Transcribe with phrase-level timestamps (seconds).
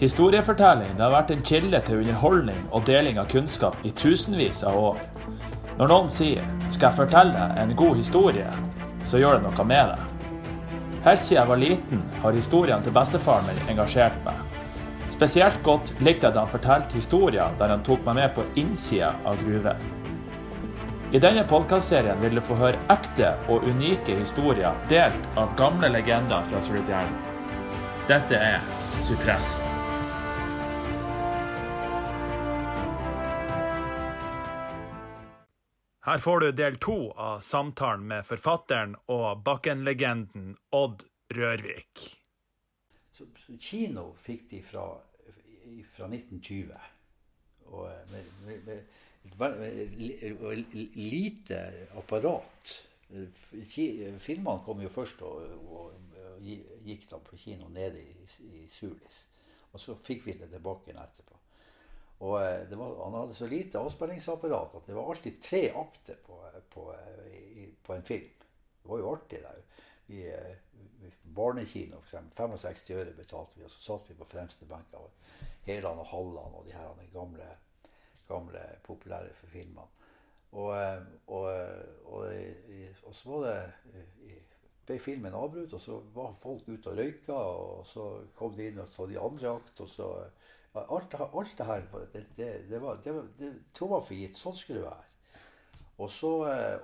[0.00, 4.78] Historiefortelling det har vært en kilde til underholdning og deling av kunnskap i tusenvis av
[4.80, 5.00] år.
[5.76, 8.54] Når noen sier 'skal jeg fortelle en god historie',
[9.04, 10.00] så gjør det noe med deg.
[11.04, 14.34] Helt siden jeg var liten, har historiene til bestefaren min engasjert meg.
[15.10, 19.14] Spesielt godt likte jeg da han fortalte historier der han tok meg med på innsida
[19.26, 19.76] av gruven.
[21.12, 26.40] I denne podkastserien vil du få høre ekte og unike historier delt av gamle legender
[26.40, 27.20] fra Sulitjelma.
[28.08, 28.60] Dette er
[29.00, 29.69] Supressen.
[36.10, 42.02] Her får du del to av samtalen med forfatteren og Bakken-legenden Odd Rørvik.
[43.14, 44.88] Så, så kino fikk de fra,
[45.92, 46.74] fra 1920.
[47.70, 51.62] Og med, med, med, med lite
[52.02, 52.74] apparat.
[53.70, 55.94] Filmene kom jo først og, og,
[56.26, 56.42] og
[56.90, 59.28] gikk da på kino nede i, i Sulis.
[59.70, 61.39] Og så fikk vi det tilbake igjen etterpå.
[62.20, 66.36] Og var, Han hadde så lite avspillingsapparat at det var alltid tre akter på,
[66.72, 66.90] på,
[67.86, 68.28] på en film.
[68.82, 69.40] Det var jo artig.
[69.42, 69.62] der.
[70.06, 70.24] Vi,
[71.22, 72.34] barnekino, f.eks.
[72.36, 75.08] 65 øre betalte vi, og så satt vi på fremste benk av
[75.64, 77.48] Heland og Halland og de her de gamle,
[78.28, 79.86] gamle populære filmene.
[80.50, 80.74] Og,
[81.26, 81.46] og,
[82.04, 82.24] og,
[83.06, 84.38] og, så var det
[84.90, 88.80] ble filmen avbrutt, og så var folk ute og røyka, og så kom de inn
[88.82, 90.08] og så de andre akt, og så
[90.74, 94.38] alt, alt, det her det, det, det var, det, det tok var for gitt.
[94.38, 95.06] Sånn skulle det være.
[96.00, 96.32] Og så,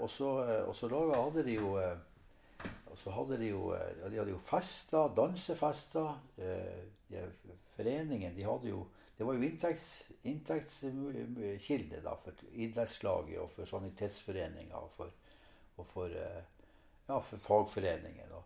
[0.03, 0.31] og så,
[0.67, 1.77] og så laga hadde de jo
[2.97, 6.15] og så hadde de jo, ja, de hadde jo fester, dansefester.
[6.37, 7.25] De,
[7.77, 10.81] foreningen de hadde jo Det var jo inntektskilde inntekts
[12.05, 15.13] da, for idrettslaget og for sanitetsforeninga og for,
[15.77, 18.33] og for, ja, for fagforeningen.
[18.37, 18.43] Og,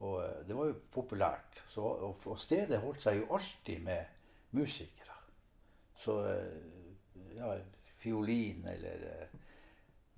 [0.00, 0.16] og,
[0.48, 1.62] det var jo populært.
[1.70, 4.17] Så, og, stedet holdt seg jo alltid med
[4.50, 5.16] musikere.
[5.98, 6.20] Så
[7.36, 7.56] ja,
[7.98, 9.28] fiolin eller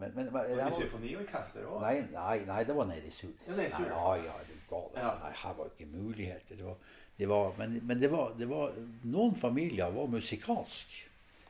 [0.00, 1.82] men, men, men, var det symfoniorkester òg?
[1.82, 3.42] Nei, nei, nei, det var nede i Sulis.
[3.44, 5.10] Ja, nei, ja, ja, det var ja.
[5.20, 6.56] Nei, her var ikke muligheter.
[6.56, 6.78] Det var,
[7.18, 8.72] det var, men, men det, var, det var
[9.12, 10.96] Noen familier var musikalsk.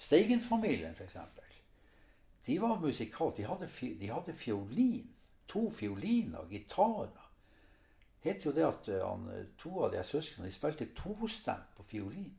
[0.02, 1.16] Steigen-familien, f.eks.
[2.46, 3.38] De var musikalske.
[3.38, 3.70] De hadde,
[4.00, 5.06] de hadde fiolin.
[5.50, 7.30] To fioliner, gitarer.
[8.26, 12.34] Het jo det at han, to av de søsknene de spilte tostemt på fiolin.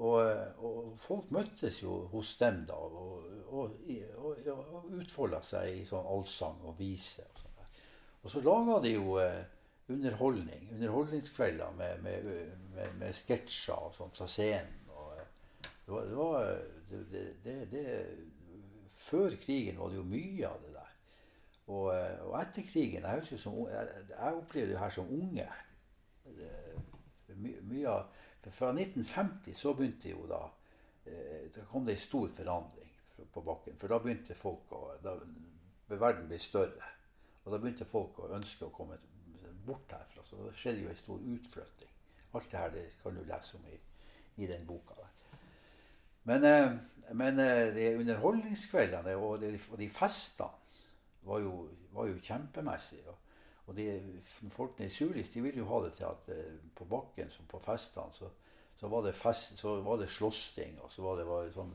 [0.00, 0.20] Og,
[0.64, 3.74] og, folk møttes jo hos dem da og, og,
[4.16, 7.26] og utfolda seg i sånn allsang og vise.
[7.26, 7.80] Og, sånt.
[8.22, 9.42] og så laga de jo eh,
[9.92, 12.30] underholdning, underholdningskvelder med, med,
[12.76, 14.78] med, med sketsjer og sånn fra scenen.
[14.94, 17.84] Og, eh, det var, det, var det, det, det,
[19.00, 20.96] Før krigen var det jo mye av det der.
[21.70, 25.50] Og, eh, og etter krigen Jeg, som, jeg, jeg opplevde det her som unge.
[27.36, 30.40] My, mye av for fra 1950 så begynte jo da
[31.04, 32.92] eh, Så kom det en stor forandring
[33.32, 33.76] på bakken.
[33.76, 35.16] For da begynte folk å da,
[35.90, 36.90] Verden ble større.
[37.44, 38.96] Og da begynte folk å ønske å komme
[39.66, 40.24] bort herfra.
[40.24, 41.92] Så det skjedde jo en stor utflytting.
[42.32, 43.78] Alt det her det kan du lese om i,
[44.44, 44.94] i den boka.
[44.96, 45.10] der.
[46.30, 50.56] Men, eh, men eh, de underholdningskveldene og de, de festene
[51.26, 53.16] var jo, var jo kjempemessige.
[53.70, 53.86] Og de,
[54.50, 57.60] folkene i Sulis de ville jo ha det til at eh, på bakken som på
[57.62, 58.30] festene så,
[58.80, 61.70] så, var det fest, så var det slåssing, og så var det var sånn,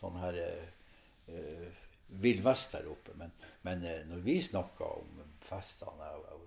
[0.00, 1.84] sånn her eh,
[2.24, 3.12] vill vest der oppe.
[3.20, 3.34] Men,
[3.68, 6.46] men når vi snakka om festene og,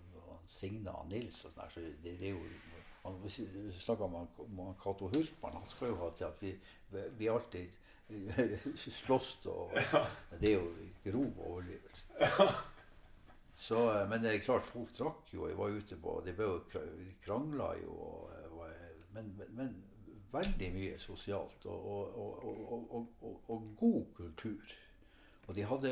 [0.51, 2.41] Signe og Nils og sånn så det, det er jo
[3.05, 6.51] han, Hvis vi snakker om, Cato Hultmann, han skal jo ha til at vi,
[7.17, 7.79] vi alltid
[9.05, 9.31] slåss.
[9.45, 9.73] Og,
[10.41, 10.67] det er jo
[11.05, 12.05] grov overdrivelse.
[13.61, 15.45] Så, eh, men det er klart, folk drakk jo.
[15.45, 16.33] Jeg var ute på De
[17.21, 17.93] krangla jo.
[17.93, 18.63] Og,
[19.13, 19.75] men, men, men,
[20.31, 21.67] veldig mye sosialt.
[21.69, 24.73] Og, og, og, god kultur.
[25.47, 25.91] Og de hadde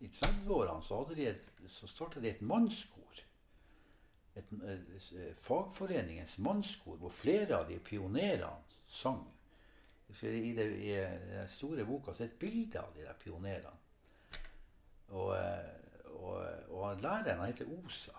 [0.00, 1.28] I 30-årene så, de
[1.70, 3.22] så starta de et mannskor.
[4.34, 4.50] Et,
[5.44, 8.50] fagforeningens mannskor, hvor flere av de pionerene
[8.90, 9.22] sang.
[10.22, 13.78] I, det, I den store boka så er et bilde av de der pionerene.
[15.14, 15.30] Og
[16.32, 18.12] eh, og, han læreren han heter Osa.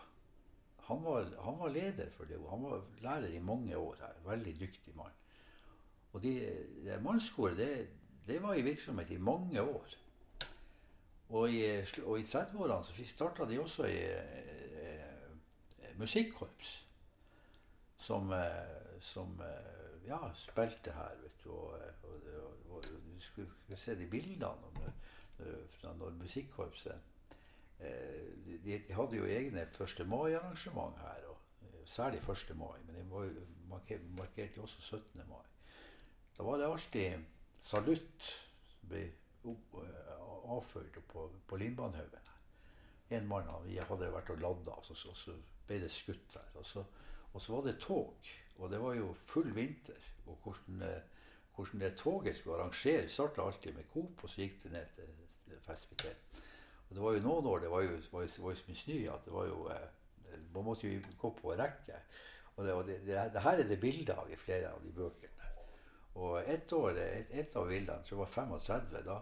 [0.85, 2.39] Han var, han var, leder for det.
[2.49, 4.29] Han var lærer i mange år her.
[4.29, 5.11] Veldig dyktig mann.
[6.13, 6.33] Og de,
[6.83, 7.87] det mannskoret det,
[8.27, 9.87] det, var i virksomhet i mange år.
[11.29, 11.63] Og i,
[12.03, 16.81] og i 30-årene så starta de også i eh, musikkorps.
[17.97, 21.49] Som, eh, som eh, ja, spilte her, vet du.
[21.49, 22.21] Og, og,
[22.69, 24.93] og, du skulle se de bildene
[25.79, 27.14] fra når musikkorpset Eh,
[27.79, 30.07] de, de, hadde jo egne 1.
[30.07, 31.27] mai-arrangement her.
[31.29, 31.37] Og,
[31.85, 32.55] særlig 1.
[32.57, 35.21] mai, men de markerte jo også 17.
[35.29, 35.45] mai.
[36.37, 37.25] Da var det alltid
[37.59, 38.29] salutt
[38.69, 39.03] som ble
[40.49, 42.31] avført på, på Lindbanehaugen.
[43.09, 45.35] En mann vi hadde vært og ladda, og så, så
[45.67, 46.57] ble det skutt der.
[46.59, 46.83] Og så,
[47.33, 50.09] og så, var det tog, og det var jo full vinter.
[50.25, 50.81] Og hvordan,
[51.55, 55.13] hvordan det toget skulle arrangeres, starta alltid med Coop, og så gikk det ned til,
[56.01, 56.41] til.
[56.89, 58.81] Og det var jo noen år det var jo, var jo, var jo så mye
[58.81, 59.85] snø at det var jo eh,
[60.53, 61.99] Man måtte jo gå på rekke.
[62.55, 64.91] Og det, og det, det, det her er det bilde av i flere av de
[64.95, 65.49] bøkene.
[66.15, 69.17] Og ett år, et, et av bildene, tror jeg var 35, da,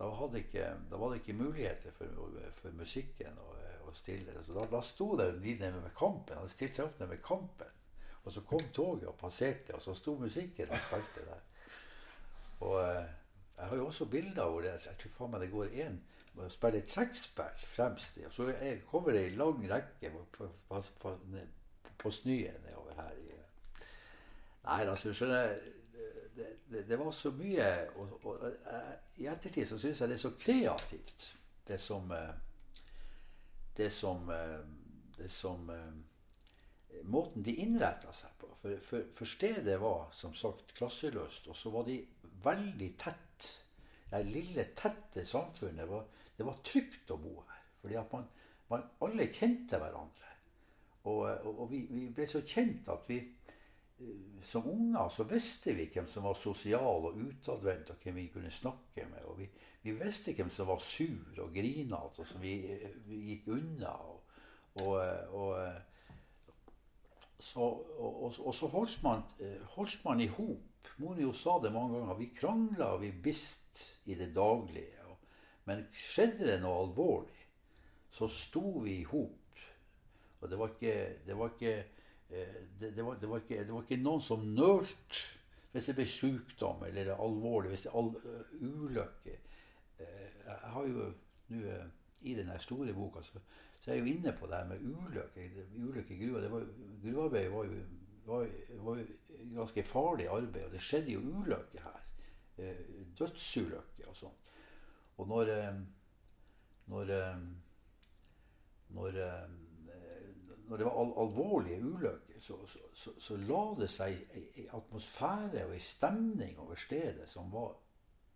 [0.00, 0.08] da,
[0.40, 2.22] ikke, da var det ikke muligheter for,
[2.56, 3.50] for musikken å,
[3.84, 4.38] å stille.
[4.46, 6.40] Så da, da sto det de nede med Kampen.
[6.40, 7.76] Han stilte seg opp nede med Kampen.
[8.24, 11.44] Og så kom toget og passerte, og så sto musikken og spilte der.
[12.64, 13.12] Og eh,
[13.56, 16.00] jeg har jo også bilder hvor det, jeg tror faen meg det går én
[16.36, 18.18] og spiller trekkspill fremst.
[18.26, 18.52] Og så
[18.90, 21.16] kommer det ei lang rekke på, på, på,
[21.98, 23.18] på snøen nedover her.
[24.64, 25.54] Nei, altså, skjønner
[26.36, 27.66] det, det, det, var så mye
[27.98, 28.44] og, og,
[29.18, 31.26] I ettertid så syns jeg det er så kreativt,
[31.68, 32.12] det som
[33.76, 34.30] Det som,
[35.16, 35.70] det som
[37.02, 38.48] Måten de innretta seg på.
[38.60, 41.46] For, for, for, stedet var som sagt klasseløst.
[41.48, 42.00] Og så var de
[42.44, 43.29] veldig tett.
[44.10, 47.62] Det lille, tette samfunnet var, det var trygt å bo her.
[47.80, 48.26] Fordi at man,
[48.70, 50.30] man alle kjente hverandre.
[51.08, 55.72] Og, og, og vi, vi, ble så kjent at vi eh, som unger så visste
[55.78, 59.22] vi hvem som var sosial og utadvendt, og hvem vi kunne snakke med.
[59.30, 59.48] Og vi,
[59.86, 62.58] vi visste hvem som var sur og grinete, og som vi,
[63.06, 63.94] vi, gikk unna.
[64.10, 64.18] Og,
[64.84, 64.98] og,
[65.30, 65.56] og
[67.40, 69.24] så, og, og, så holdt man,
[69.76, 70.66] holdt man i hop.
[71.00, 72.18] Mi sa det mange ganger.
[72.18, 73.59] Vi krangla og vi bist
[74.04, 74.96] i det daglige.
[75.68, 77.44] Men skjedde det noe alvorlig,
[78.10, 79.64] så sto vi i hop.
[80.40, 80.94] Og det var ikke,
[81.26, 81.74] det var ikke
[82.30, 85.26] det, det, var, var ikke, var, ikke, noen som nølte
[85.70, 88.08] hvis det ble sykdom eller alvorlig, hvis det all,
[88.58, 89.34] ulykke.
[90.00, 91.10] Jeg har jo
[91.50, 91.74] nå
[92.26, 93.38] i den store boka så
[93.80, 95.54] så er jeg jo inne på det her med ulykker.
[95.76, 96.64] Ulykker i gruva.
[97.02, 97.78] Gruvearbeid var jo,
[98.26, 98.48] var,
[98.84, 99.06] var jo
[99.54, 102.02] ganske farlig arbeid, og det skjedde jo ulykker her.
[102.60, 102.84] Eh,
[103.18, 104.36] dødsulykker og sånn.
[105.20, 105.80] Og når eh,
[106.90, 107.42] når, eh,
[108.96, 109.18] når,
[110.68, 115.66] når det var al alvorlige ulykker, så, så, så, så, la det seg ei atmosfære
[115.66, 117.76] og ei stemning over stedet som var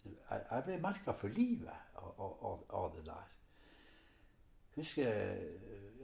[0.05, 3.31] Jeg ble merka for livet av, av, av det der
[4.75, 5.37] husker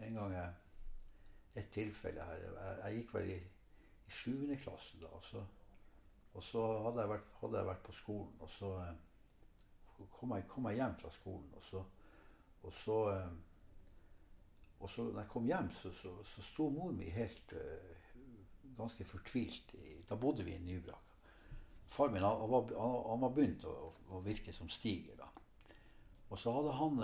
[0.03, 0.53] en gang jeg,
[1.57, 2.45] et tilfelle her.
[2.45, 3.39] Jeg, jeg gikk vel i,
[4.11, 4.63] sjuende 7.
[4.65, 5.11] klasse da.
[5.23, 5.43] Så,
[6.35, 8.35] og så hadde, jeg vært, hadde, jeg vært, på skolen.
[8.41, 11.49] Og så eh, kom jeg, kom jeg hjem fra skolen.
[11.59, 11.83] Og så,
[12.63, 13.33] og så, eh,
[14.81, 18.15] og så når jeg kom hjem, så, så, så sto mor mi helt uh,
[18.79, 19.75] ganske fortvilt.
[20.09, 21.11] Da bodde vi i Nybrakk.
[21.91, 23.75] Far min han, han, han var begynt å,
[24.09, 25.27] å, virke som stiger da.
[26.31, 27.03] Og så hadde han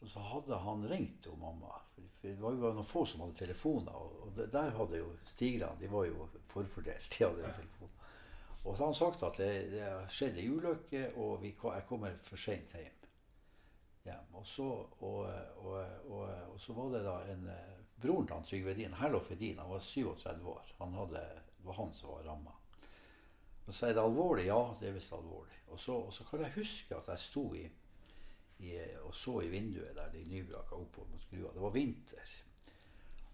[0.00, 1.80] og så hadde han ringt til mamma.
[1.94, 3.96] For det var jo noen få som hadde telefoner.
[3.96, 7.10] Og der hadde jo stigrene De var jo forfordelt.
[7.18, 7.92] de hadde telefon.
[8.64, 11.86] Og så hadde han sagt at det, det har skjedd ei ulykke, og vi, jeg
[11.88, 13.06] kommer for seint hjem.
[14.04, 14.34] hjem.
[14.36, 14.68] Og, så,
[15.00, 15.20] og,
[15.64, 15.76] og,
[16.08, 17.46] og, så var det da en
[18.00, 20.74] Broren til Trygve Edin, Herlof Edin, han var 37 år.
[20.78, 21.24] Han hadde,
[21.56, 22.54] det var han som var ramma.
[23.66, 24.46] Og så er det alvorlig.
[24.48, 25.58] Ja, det er visst alvorlig.
[25.68, 27.66] Og så, og så kan jeg huske at jeg sto i
[28.60, 31.52] i, og så i vinduet der de nybraka oppover mot grua.
[31.54, 32.32] Det var vinter.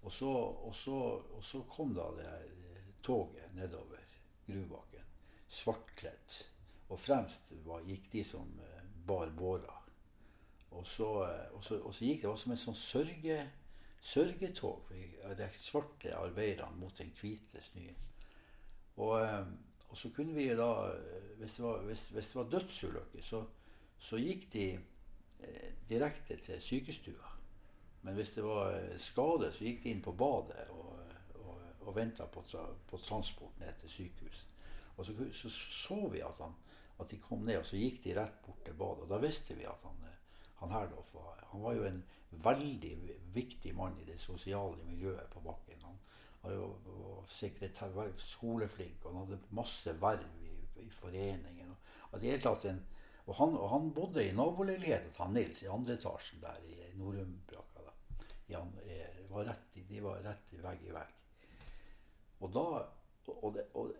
[0.07, 0.31] Og så,
[0.69, 0.99] og så,
[1.35, 4.03] og så kom da det her eh, toget nedover
[4.47, 5.07] Grubakken,
[5.51, 6.37] svartkledd.
[6.95, 9.73] Og fremst var, gikk de som uh, bar båra.
[10.71, 13.41] Og så, uh, og, så, og så, gikk det også som en sånn sørge,
[14.07, 14.93] sørgetog.
[15.41, 17.99] De svarte arbeiderne mot den hvite snøen.
[19.03, 19.19] Og,
[19.89, 20.71] og, så kunne vi da
[21.41, 23.43] Hvis det var, hvis, var dødsulykke, så,
[23.99, 24.96] så gikk de Eh,
[25.89, 27.37] direkte til sykestua.
[28.07, 30.99] Men hvis det var eh, skade, så gikk de inn på badet og,
[31.43, 32.43] og, og venta på,
[32.87, 34.53] på, transport ned til sykehuset.
[34.97, 36.55] Og så, så, så vi at, han,
[37.01, 39.09] at, de kom ned, og så gikk de rett bort til badet.
[39.09, 42.95] Og da visste vi at han, eh, han Herlof var Han var jo en veldig
[43.35, 45.83] viktig mann i det sosiale miljøet på bakken.
[45.83, 45.99] Han
[46.43, 46.71] var jo
[47.27, 51.71] sekretær, skoleflink, og han hadde masse verv i, i foreningen.
[51.71, 52.85] Og, at i hele tatt en
[53.27, 57.65] og han, og han bodde i naboleiligheten til Nils, i andre etasjen der i Norumbraka.
[59.31, 61.15] Var de var rett i vegg i vegg.
[62.41, 62.67] Og da
[63.27, 63.91] og, det, og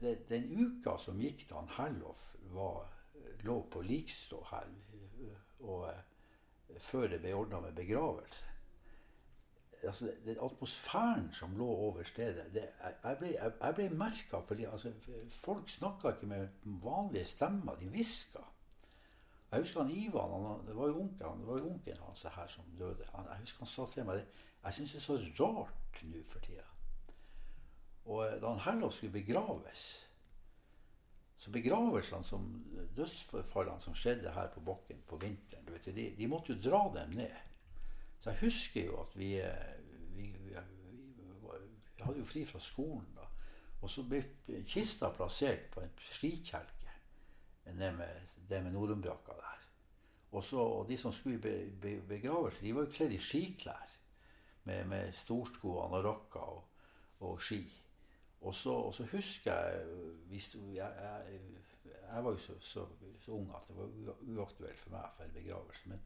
[0.00, 2.24] det, Den uka som gikk da han Herlof
[3.44, 4.70] lå på likstå her,
[5.60, 8.57] og før det ble ordna med begravelse
[9.82, 12.68] altså, Den atmosfæren som lå over stedet det,
[13.04, 13.28] Jeg ble,
[13.60, 14.92] jeg, ble merka fordi altså,
[15.28, 17.74] folk snakka ikke med vanlige stemmer.
[17.74, 18.38] De hviska.
[19.50, 23.06] Jeg husker han Ivan, han, det var jo onkelen det hans her som døde.
[23.14, 24.26] Han, jeg husker han sa til meg
[24.64, 26.66] Jeg syns det er så rart nå for tida.
[28.04, 30.08] Og eh, da han Herlov skulle begraves
[31.38, 32.46] så begravelsene som
[32.96, 37.14] dødsforfallene som skjedde her på bakken på vinteren, vet, de, de, måtte jo dra dem
[37.20, 37.36] ned.
[38.20, 39.74] Så jeg husker jo at vi, eh,
[40.16, 40.54] vi, vi,
[41.98, 43.26] vi hadde jo fri fra skolen da.
[43.78, 44.22] Og så ble
[44.66, 46.94] kista plassert på en skikjelke
[47.68, 49.66] nede med, det med nordumbrakka der.
[50.32, 53.20] Og, så, og de som skulle i be, be, begravelse, de var jo kledd i
[53.22, 53.94] skiklær.
[54.68, 56.64] Med, med storsko, anorakka og,
[57.24, 57.62] og ski.
[58.40, 59.86] Og så, og så husker jeg,
[60.30, 60.42] jeg,
[60.74, 61.38] jeg,
[61.84, 62.84] jeg var jo så, så,
[63.20, 65.88] så, ung at det var uaktuelt for meg for begravelse.
[65.88, 66.02] Men,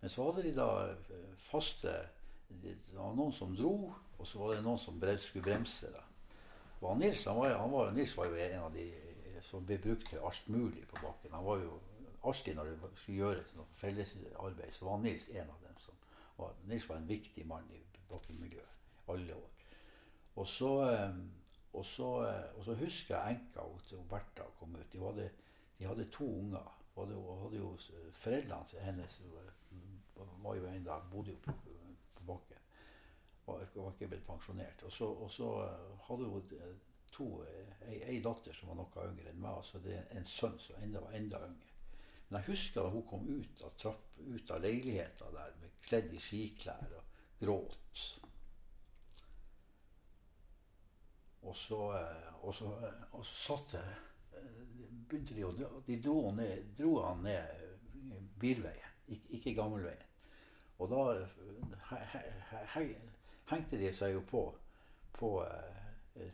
[0.00, 1.94] men, så hadde de da eh, faste
[2.48, 5.90] Det var noen som dro, og så var det noen som skulle bremse.
[5.92, 6.02] da.
[6.80, 9.78] Og Nils, han var, han var, Nils var jo en av de eh, som ble
[9.78, 11.34] brukt til alt mulig på bakken.
[11.34, 11.78] Han var jo
[12.24, 15.76] alltid når det skulle gjøres noe fellesarbeid, så var Nils en av dem.
[15.78, 15.94] som
[16.36, 19.50] var, Nils var en viktig mann i bakkenmiljøet alle år.
[20.36, 21.20] Og så, eh,
[21.72, 22.08] og så,
[22.56, 24.92] og så husker jeg enka til Bertha kom ut.
[24.92, 25.30] De hadde,
[25.78, 26.77] de hadde to unger.
[26.98, 27.68] Og hadde, hadde jo
[28.18, 29.20] Foreldrene hennes
[30.42, 31.54] var jo en dag, bodde jo på,
[32.14, 32.64] på bakken.
[33.46, 34.82] Og var ikke blitt pensjonert.
[34.82, 35.50] Og så, og så
[36.08, 36.50] hadde hun
[37.12, 37.28] to,
[37.86, 39.60] ei, ei, datter som var noe yngre enn meg.
[39.62, 41.76] Altså det er en sønn som enda var enda yngre.
[42.28, 46.10] Men jeg husker da hun kom ut av, trapp, ut av leiligheta der med kledd
[46.12, 48.02] i skiklær og gråt.
[51.48, 51.78] Og så,
[52.42, 52.74] og så,
[53.14, 54.07] og så satt jeg
[55.08, 55.68] begynte de å dra.
[55.86, 57.64] De dro, ned, dro han ned
[58.40, 60.06] bilveien, ikke, ikke gammelveien.
[60.78, 61.04] Og da
[61.90, 62.84] he, he, he,
[63.50, 64.42] hengte de seg jo på,
[65.16, 65.78] på uh,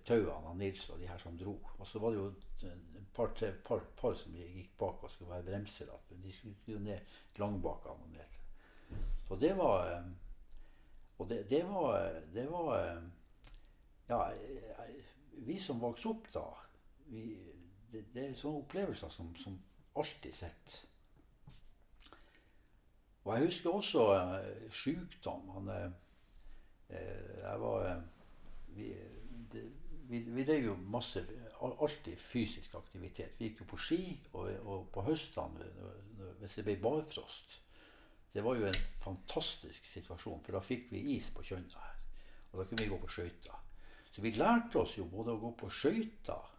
[0.04, 1.54] tauene av Nils og de her som dro.
[1.78, 2.26] Og så var det jo
[2.68, 3.32] et par,
[3.64, 5.92] par, par som gikk bak og skulle være bremser.
[6.10, 9.00] De skulle jo ned langbakene og ned.
[9.28, 10.14] Så det var um,
[11.18, 13.12] Og det, det, var, det var um,
[14.08, 14.18] Ja,
[15.46, 16.44] vi som vokste opp da
[17.06, 17.22] vi,
[17.94, 19.56] det, det, er sånne opplevelser som, som
[19.94, 20.80] alltid sitter.
[23.24, 25.48] Og jeg husker også eh, sykdom.
[25.54, 26.98] Han, eh,
[27.40, 28.02] jeg var uh,
[28.74, 28.90] Vi,
[29.52, 29.62] det,
[30.10, 31.22] vi, vi drev jo masse
[31.64, 33.38] Alltid fysisk aktivitet.
[33.38, 34.00] Vi gikk jo på ski,
[34.34, 35.70] og, og på høstene
[36.40, 37.54] hvis det ble barfrost
[38.34, 42.02] Det var jo en fantastisk situasjon, for da fikk vi is på Kjønna her.
[42.50, 43.62] Og da kunne vi gå på skøyter.
[44.10, 46.53] Så vi lærte oss jo både å gå på skøyter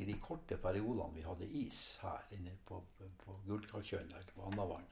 [0.00, 2.80] i de korte periodene vi hadde is her inne på,
[3.20, 4.86] på Gullkalkjønn eller på Andavann.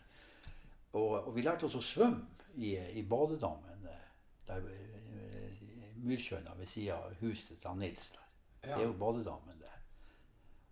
[0.93, 4.07] Og, og, vi lærte oss å svømme i, i badedammen eh,
[4.49, 5.59] der eh,
[5.99, 8.27] ved sida av huset til Nils der.
[8.63, 8.75] Ja.
[8.75, 9.75] Det er jo badedammen det.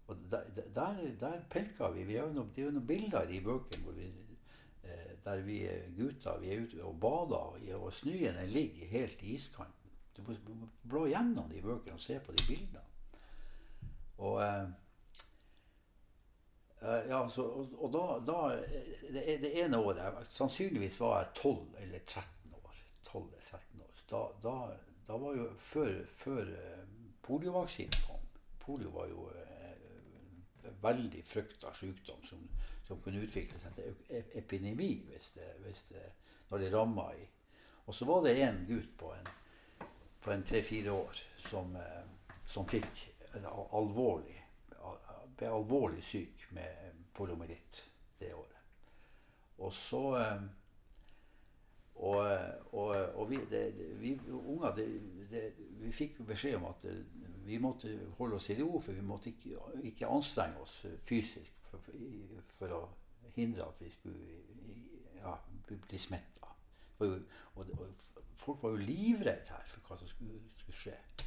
[0.07, 2.05] Og der, der, der pelka vi.
[2.07, 4.09] vi noen, det er jo noen bilder i de bøkene hvor vi,
[4.87, 5.61] eh, der vi
[5.99, 9.73] gutter vi er ute og bader, og snøen ligger helt i iskanten.
[10.17, 10.23] Du
[10.55, 12.86] må blå gjennom de bøkene og se på de bildene.
[14.19, 14.69] Og eh,
[16.81, 18.57] eh, ja, så, og, og, da, da
[19.13, 22.77] det, det, ene året Sannsynligvis var jeg 12 eller 13 år.
[23.05, 24.05] 12 eller 13 år.
[24.11, 24.55] Da, da,
[25.09, 26.87] da var jo før, før eh,
[27.23, 28.23] poliovaksinen kom
[28.67, 29.29] Polio var jo
[30.83, 32.41] veldig frykta sykdom som,
[32.83, 36.03] som, kunne utvikle seg til epidemi hvis det, hvis det,
[36.51, 37.29] når det ramma i
[37.87, 39.29] Og så var det en gutt på en,
[40.25, 41.77] på en tre-fire år som,
[42.51, 43.05] som fikk
[43.45, 44.37] alvorlig,
[45.37, 47.83] ble alvorlig syk med polomelitt
[48.21, 48.63] det året.
[49.59, 50.47] Og så eh,
[51.97, 52.27] Og,
[52.73, 54.85] og, og vi, det, vi, unger det,
[55.31, 56.99] det, vi fikk beskjed om at eh,
[57.47, 57.89] vi måtte
[58.19, 61.81] holde oss i ro, for vi måtte ikke, ikke anstrenge oss fysisk for,
[62.59, 62.83] for, å
[63.39, 64.43] hindre at vi skulle
[65.23, 65.33] ja,
[65.71, 66.53] bli smitta.
[66.99, 67.17] Og,
[68.37, 71.26] folk var jo livredde her for hva som skulle, skulle skje.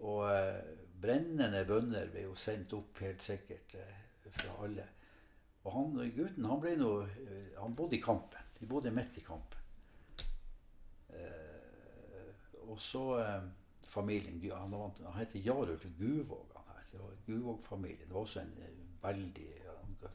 [0.00, 0.60] Og eh,
[1.00, 4.86] brennende bønner ble jo sendt opp helt sikkert eh, fra alle.
[5.64, 8.52] Og han, gutten han noe, eh, han bodde i kampen.
[8.58, 9.60] De bodde midt i kampen.
[12.64, 13.02] Og så
[13.86, 16.50] familien Han, han heter Jarulf Guvåg.
[17.26, 18.08] Guvåg-familien.
[18.08, 18.54] Det var også en
[19.02, 19.50] veldig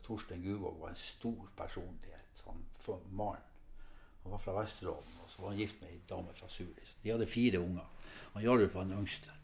[0.03, 2.43] Torstein Guvåg var en stor personlighet.
[2.45, 2.63] Han
[3.12, 3.41] Maren.
[4.24, 6.95] Han var fra Vesterålen, og så var han gift med ei dame fra Sulis.
[7.03, 7.86] De hadde fire unger.
[8.33, 9.38] Han Jarulf var den yngste.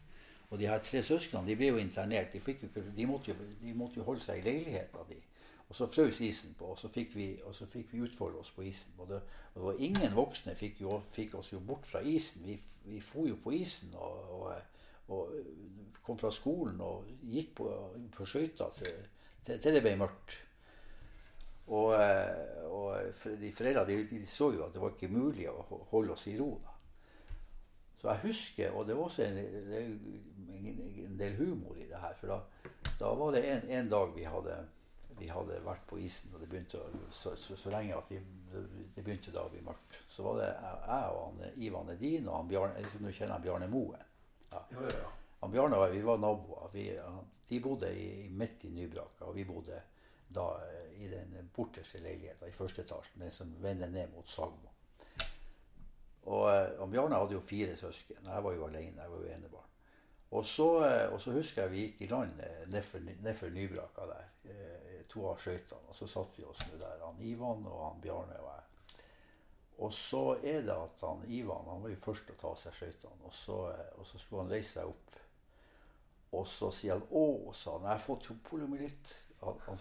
[0.50, 2.32] Og de her tre søsknene de ble jo internert.
[2.32, 5.18] De, jo, de, måtte, jo, de måtte, jo, holde seg i leiligheta di.
[5.66, 8.62] Og så frøs isen på, og så fikk vi, så fikk vi utfolde oss på
[8.68, 8.92] isen.
[9.02, 9.20] Og det,
[9.58, 12.46] og ingen voksne fikk, jo, fikk oss jo bort fra isen.
[12.46, 12.54] Vi,
[12.86, 14.52] vi for jo på isen og, og,
[15.08, 15.34] og,
[16.06, 17.70] kom fra skolen og gikk på,
[18.14, 19.00] på skøyter til,
[19.42, 20.36] til, til, det ble mørkt.
[21.66, 21.96] Og,
[22.70, 26.28] og de foreldrene de, de, så jo at det var ikke mulig å holde oss
[26.30, 26.52] i ro.
[26.62, 26.75] da.
[28.06, 29.38] Så jeg husker, og det var også en,
[31.02, 32.12] en del humor i det her.
[32.20, 32.36] For da,
[33.00, 34.60] da var det en, en dag vi hadde
[35.18, 36.78] vi hadde vært på isen, og det begynte
[37.10, 38.20] så, så, så lenge at vi,
[38.52, 39.98] det begynte da å bli mørkt.
[40.12, 43.46] Så var det jeg og han, Ivan Edin og han Bjarne, liksom, du kjenner han
[43.48, 44.04] Bjarne Moe.
[44.52, 44.62] Ja.
[44.76, 45.10] Ja, ja,
[45.40, 46.70] Han Bjarne og jeg, vi var naboer.
[46.76, 46.86] Vi,
[47.48, 49.82] de bodde i, midt i Nybraka, og vi bodde
[50.36, 50.46] da
[50.94, 54.75] i den borterste leiligheten i første etasjen, den som vender ned mot Sagmo.
[56.26, 58.26] Og, eh, og Bjarne hadde jo fire søsken.
[58.26, 59.02] Jeg var jo alene.
[59.02, 59.72] Jeg var jo enebarn.
[60.36, 62.40] Og så, eh, og så, husker jeg vi gikk i land
[62.72, 64.32] nedfor Nybraka der
[65.08, 65.88] to av skøytene.
[65.90, 68.62] Og så satt vi oss nå der, han Ivan og han Bjarne og jeg.
[69.86, 72.58] Og så er det at han Ivan han var jo først til å ta av
[72.60, 73.28] seg skøytene.
[73.28, 73.60] Og, så,
[74.00, 75.20] og så skulle han reise seg opp.
[76.36, 77.86] Og så sier han 'Å', sa han.
[77.86, 79.14] 'Jeg har fått poliomyelitt'.
[79.42, 79.78] Han, han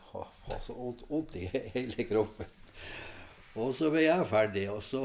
[0.52, 0.74] har så
[1.10, 2.46] vondt i hele kroppen.
[3.56, 5.02] Og så ble jeg ferdig, og så,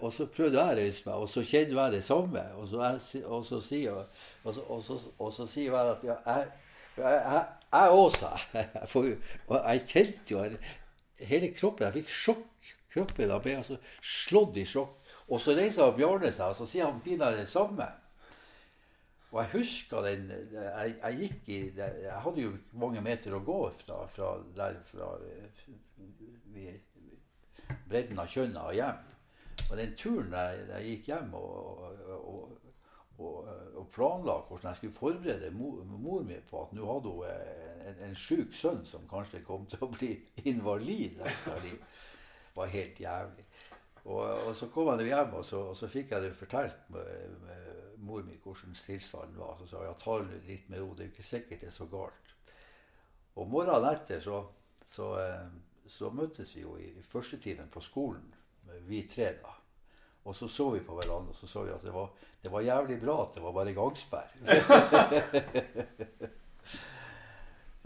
[0.00, 2.42] og så prøvde jeg å reise meg, og så kjente jeg det samme.
[2.58, 4.00] Og så, jeg, og så sier,
[4.42, 4.64] og så,
[5.18, 6.48] og så, sier jeg at jeg,
[6.98, 8.32] jeg, jeg også.
[9.46, 10.42] Og jeg kjente jo
[11.30, 12.72] hele kroppen Jeg fikk sjokk.
[12.92, 14.98] Kroppen ble altså slått i sjokk.
[15.30, 17.86] Og så reiser Bjarne seg, og så sier han pinadø det samme.
[19.30, 23.58] Og jeg husker den jeg, jeg, gikk i Jeg hadde jo mange meter å gå
[23.82, 25.10] fra, fra der fra
[26.54, 26.70] vi,
[27.88, 29.02] bredden av Kjønna og hjem.
[29.66, 31.84] Og den turen jeg, jeg gikk hjem og,
[32.16, 32.56] og,
[33.18, 33.48] og,
[33.80, 37.30] og planla hvordan jeg skulle forberede mor, mor mi på at nå hadde hun
[37.86, 40.12] en, en sjuk sønn som kanskje kom til å bli
[40.44, 41.22] invalid.
[42.56, 43.46] Det var helt jævlig.
[44.06, 47.32] Og, og, så kom jeg hjem, og så, og så fikk jeg det fortalt med,
[47.42, 49.56] med mor mi hvordan tilstanden var.
[49.58, 51.70] Så sa jeg ja, ta det litt med ro, det er jo ikke sikkert det
[51.72, 52.34] er så galt.
[53.36, 54.44] Og morgenen etter så,
[54.88, 55.48] så, eh,
[55.88, 58.34] så møttes vi jo i førstetimen på skolen,
[58.86, 59.52] vi tre da.
[60.26, 62.08] Og så så vi på hverandre og så så vi at det var,
[62.42, 64.30] det var jævlig bra at det var bare gangsperr.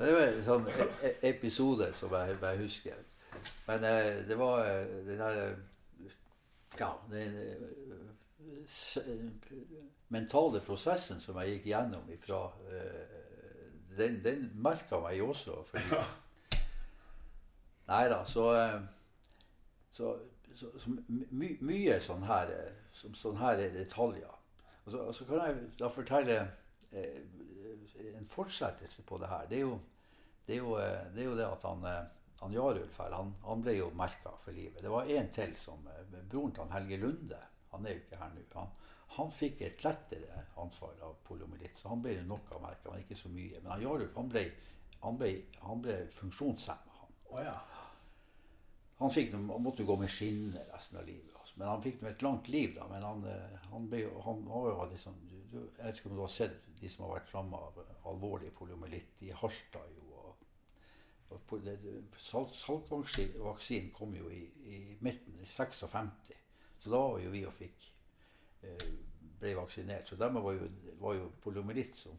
[0.01, 2.97] det var en sånn e, e, episode som jeg, jeg husker.
[3.67, 5.57] Men eh, det var eh, den der
[6.79, 7.57] Ja, den eh,
[10.09, 12.41] mentale prosessen som jeg gikk gjennom ifra
[13.99, 15.65] Den, den merka meg også.
[15.69, 16.01] Fordi,
[17.91, 18.47] nei da, så,
[19.91, 20.15] så
[20.55, 22.51] så, så my, mye sånn her,
[22.97, 24.37] som, sånn her detaljer.
[24.85, 26.39] Og så, og kan jeg da fortelle
[26.91, 27.21] eh,
[28.17, 29.49] en fortsettelse på det her.
[29.51, 29.77] Det er jo
[30.47, 33.35] det, er jo, eh, det, er jo det at han, eh, han Jarulf her, han,
[33.45, 34.83] han, ble jo merka for livet.
[34.83, 38.33] Det var en til som eh, Broren til Helge Lunde, han er jo ikke her
[38.35, 38.47] nå.
[38.57, 38.73] Han,
[39.17, 43.31] han fikk et lettere ansvar av poliomyelitt, så han ble noe merka, men ikke så
[43.31, 43.61] mye.
[43.61, 44.47] Men han Jarulf han ble,
[45.05, 47.07] han ble, han ble funksjonshemma.
[47.31, 47.55] Oh, ja.
[49.01, 51.33] Han, fikk, noe, måtte gå med skinner resten av livet.
[51.41, 51.55] Altså.
[51.57, 52.75] Men han fikk et langt liv.
[52.77, 56.19] da, Men han, eh, han, ble, han, var liksom, du, du, Jeg vet ikke om
[56.19, 57.73] du har sett de som har vært framme av
[58.13, 59.89] alvorlig poliomyelitt i Harstad.
[59.97, 60.33] jo, og,
[61.31, 61.39] og
[63.97, 66.37] kom jo i, i midten, i 56.
[66.81, 67.79] Så da var jo vi og fikk
[68.65, 68.91] eh,
[69.41, 70.09] ble vaksinert.
[70.09, 70.69] Så dermed var jo,
[71.01, 72.19] var jo poliomyelitt som,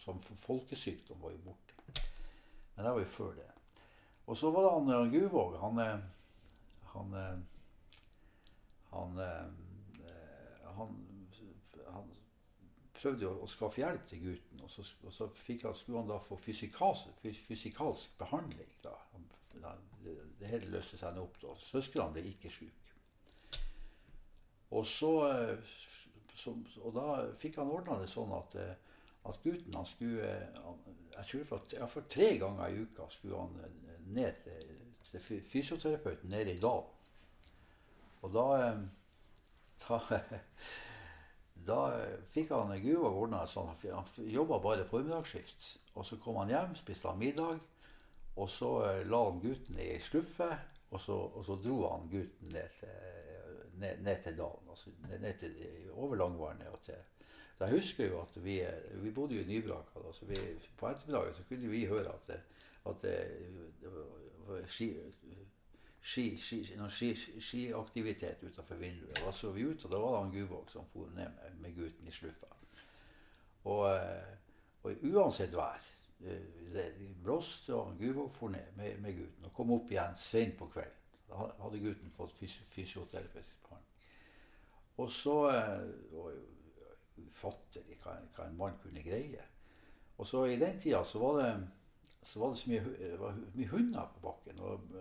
[0.00, 2.00] som folkesykdom var jo borte.
[2.74, 3.50] Men det var jo før det.
[4.26, 5.56] Og så var det han, han Guvåg.
[5.60, 5.98] Han, eh,
[6.94, 7.38] han, eh,
[8.90, 10.94] han, eh, han,
[11.92, 12.14] han
[12.94, 14.62] prøvde å skaffe hjelp til gutten.
[14.64, 18.72] Og så, og så han, skulle han da få fysikalsk, fysikalsk behandling.
[18.84, 18.96] Da.
[20.40, 21.36] Det hele løste seg opp.
[21.42, 21.52] da.
[21.60, 22.80] Søsknene ble ikke syke.
[24.74, 25.12] Og, så,
[26.34, 27.04] så, og da
[27.38, 28.56] fikk han ordna det sånn at,
[29.24, 30.32] at gutten han skulle
[31.14, 33.60] Jeg tror for, for tre ganger i uka skulle han
[34.06, 36.90] ned til, til fysioterapeuten nede i dalen.
[38.22, 38.78] Og da, eh,
[39.88, 40.18] da,
[41.68, 41.78] da
[42.32, 45.74] fikk han guva ordna sånn Han jobba bare formiddagsskift.
[45.94, 47.60] Og så kom han hjem, spiste han middag,
[48.34, 50.50] og så eh, la han gutten i ei sluffe.
[50.94, 54.70] Og så, og så, dro han gutten ned til, ned, ned til dalen.
[54.70, 55.56] Altså ned til,
[55.94, 57.00] over Langvannet og til
[57.60, 58.58] jeg husker jo at vi,
[59.02, 60.12] vi bodde jo i Nybraka.
[60.12, 60.34] Så vi,
[60.76, 62.40] på ettermiddagen så kunne vi høre at det,
[62.86, 63.18] at det,
[63.80, 66.36] det var ski,
[67.40, 69.20] skiaktivitet utenfor vinduet.
[69.24, 71.76] Da så vi ut, og da var det han Guvåg som for ned med, med
[71.76, 72.50] gutten i sluffa.
[73.64, 74.00] Og,
[74.82, 75.86] og, uansett vær,
[77.22, 81.00] blåste, og Guvåg for ned med, med gutten og kom opp igjen sent på kvelden.
[81.28, 83.90] Da hadde gutten fått fysioterapeutisk behandling.
[85.00, 86.42] Og så var jo
[87.20, 89.42] ufattelig hva, hva en mann kunne greie.
[90.18, 91.48] Og så i den tida så var det
[92.24, 94.60] så var det så mye, var mye hunder på bakken.
[94.64, 94.94] Og,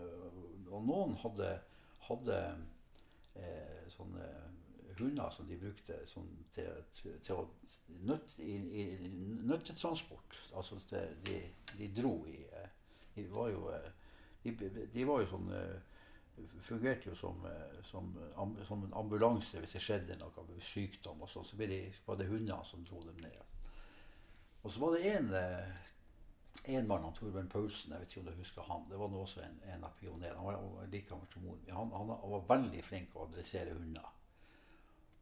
[0.67, 1.54] og noen hadde,
[2.10, 2.39] hadde
[3.39, 4.26] eh, sånne
[4.97, 8.86] hunder som de brukte sånn, til, til, til, å nøtt, i, i,
[9.47, 10.38] nøttetransport.
[10.60, 11.39] Altså de,
[11.78, 12.69] de, dro i eh,
[13.15, 13.89] De var jo, eh,
[14.43, 15.92] de, de var jo sånn eh,
[16.63, 17.43] Fungerte jo som,
[17.86, 18.13] som,
[18.67, 21.22] som, en ambulanse hvis det skjedde noe med sykdom.
[21.22, 21.58] og sånn, Så
[22.08, 23.41] var det hundene som dro dem ned.
[24.63, 25.30] Og så var det en,
[26.63, 28.86] en mann, han Torbjørn Paulsen, jeg vet ikke om du husker han.
[28.89, 30.39] Det var nå også en, en av pionerene.
[30.39, 31.76] Han var like som moren min.
[31.76, 34.08] Han, han, var veldig flink å adressere hunder.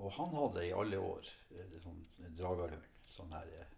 [0.02, 2.04] Og han hadde i alle år eh, sånn
[2.38, 2.88] dragerhund.
[3.12, 3.74] Sånn her, eh.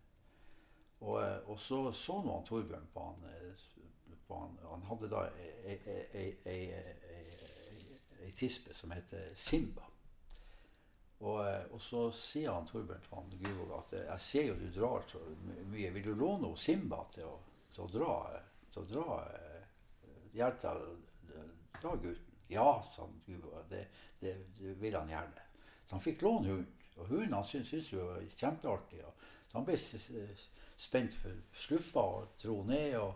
[1.00, 3.24] og, eh, og, så så nå han Torbjørn på han,
[4.28, 6.60] på han Han hadde da ei,
[8.24, 9.86] ei, tispe som heter Simba.
[11.24, 11.40] Og,
[11.72, 15.22] og, så sier han Torbjørn han Guvåg at 'jeg ser jo du drar så
[15.72, 15.92] mye.
[15.94, 17.38] Vil du låne Simba til å,
[17.72, 19.24] til å dra, til å dra
[20.34, 20.86] Hjelp deg
[21.82, 23.64] dra gutten?' Ja, sa Guvåg.
[23.70, 23.88] Det,
[24.20, 25.42] det, det vil han gjerne.
[25.86, 26.74] Så han fikk låne hunden.
[26.96, 29.00] Og hunden han syntes det var kjempeartig.
[29.48, 29.78] Så han ble
[30.78, 33.16] spent for sluffa og dro ned og,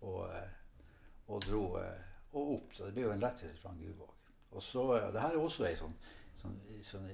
[0.00, 0.50] og, eh,
[1.28, 2.02] og dro eh,
[2.32, 2.74] og opp.
[2.74, 4.13] Så det ble jo en lettelse han Guvåg.
[4.54, 5.94] Og så, det her er også ei sånn,
[6.40, 7.08] sånn, sånn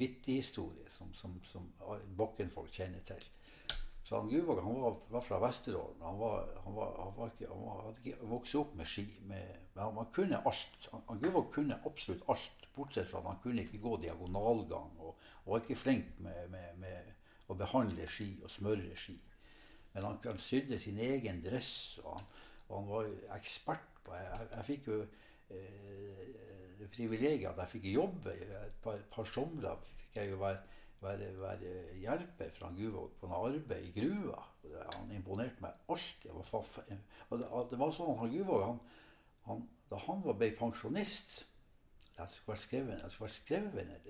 [0.00, 1.68] vittig historie som, som, som
[2.18, 3.22] Bakken-folk kjenner til.
[4.10, 6.00] Så han Guvåg han var, var fra Vesterålen.
[6.02, 9.04] Han, var, han, var, han, var ikke, han hadde ikke vokst opp med ski.
[9.30, 10.88] Med, men han, kunne alt.
[10.90, 12.66] Han, Guvåg kunne absolutt alt.
[12.74, 14.90] Bortsett fra at han kunne ikke gå diagonalgang.
[14.98, 17.12] Og, og var ikke flink med, med, med,
[17.50, 19.14] å behandle ski og smøre ski.
[19.92, 21.72] Men han, han sydde sin egen dress,
[22.02, 22.28] og han,
[22.68, 24.98] og han var ekspert på Jeg, jeg fikk jo
[25.54, 26.20] eh,
[26.88, 28.34] privilegiet at jeg fikk jobbe.
[28.34, 30.62] Et par, par somre fikk jeg jo være
[31.00, 34.40] være, være hjelper fra Guvåg på noe arbeid i gruva.
[34.96, 35.76] Han imponerte meg.
[35.88, 35.98] Og
[37.40, 38.80] det, det var sånn han Guvåg, han,
[39.48, 41.40] han, da han ble pensjonist
[42.16, 44.08] Jeg skulle vært skrevet, det skrevet et,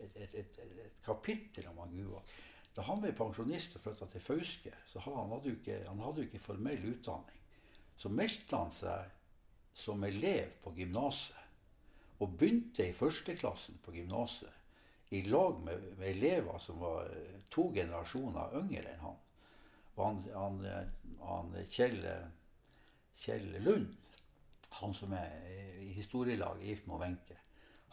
[0.00, 2.32] et, et, et, kapittel om han Guvåg.
[2.74, 6.30] Da han ble pensjonist og flytta til Fauske, så han, hadde ikke, han hadde jo
[6.30, 7.38] ikke formell utdanning.
[8.00, 9.16] Så meldte han seg
[9.76, 11.36] som elev på gymnaset.
[12.20, 14.56] Og begynte i førsteklassen på gymnaset
[15.16, 19.16] i lag med, med, elever som var eh, to generasjoner yngre enn han.
[19.96, 20.92] Og han, han, eh,
[21.24, 22.04] han Kjell,
[23.18, 23.96] Kjell, Lund,
[24.78, 27.40] han som er i historielaget gift med Wenche,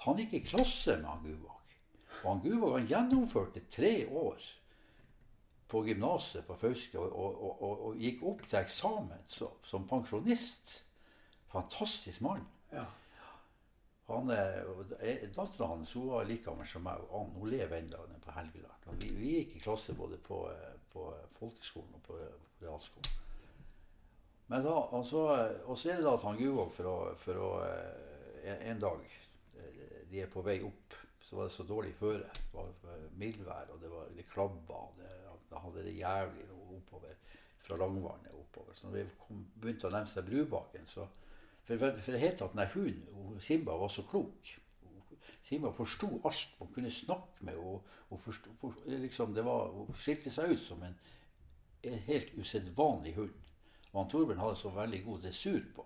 [0.05, 1.73] han gikk i klasse med han Guvåg.
[2.21, 4.43] Og han Guvåg han gjennomførte tre år
[5.67, 10.83] på gymnaset på Fauske og, og, og, og, gikk opp til eksamen så, som pensjonist.
[11.51, 12.45] Fantastisk mann.
[12.71, 12.85] Ja.
[14.07, 14.31] Han,
[15.35, 18.91] Dattera hans hun var like gammel som meg, og hun lever ennå på Helgeland.
[19.01, 20.45] Vi, vi, gikk i klasse både på,
[20.93, 22.19] på folkeskolen og på,
[22.57, 23.25] på realskolen.
[24.47, 25.25] Men da, altså,
[25.67, 27.49] Og så er det da at han Guvåg for å, for å
[28.47, 29.01] en, dag
[30.07, 30.95] De er på vei opp.
[31.19, 32.29] Så var det så dårlig føre.
[32.31, 34.85] Det var mildvær, og det, var, det klabba.
[35.51, 37.15] Da hadde det jævlig oppover
[37.59, 38.71] fra Langvannet oppover.
[38.73, 41.03] Så når vi kom, begynte å nærme seg Brubakken, så
[41.67, 44.53] for, for det het at denne hunden, Simba, var så klok.
[45.43, 46.55] Simba forsto alt.
[46.59, 48.99] man kunne snakke med henne.
[48.99, 50.95] liksom, hun skilte seg ut som en,
[51.83, 53.35] en helt usedvanlig hund.
[53.91, 55.85] Og han Torbjørn hadde så veldig god dressur på.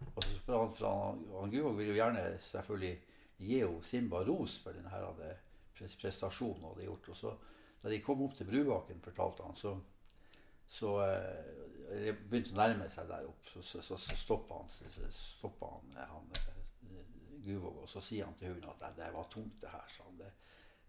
[0.00, 2.98] Og for han, for han ville jo gjerne selvfølgelig
[3.40, 5.32] gi Simba ros for denne
[5.74, 7.08] prestasjonen hun hadde gjort.
[7.08, 7.34] Og så,
[7.82, 9.74] da de kom opp til Bruvaken, fortalte han, så
[10.70, 10.94] så
[11.90, 13.48] det begynte å nærme seg der opp.
[13.50, 14.70] Så, så, så, så stoppa han,
[15.14, 16.56] stoppa han, eh, han eh,
[17.40, 19.86] Guvåg, og så sier han til hunden at det, det var tungt, det her.
[19.90, 20.30] sa han det.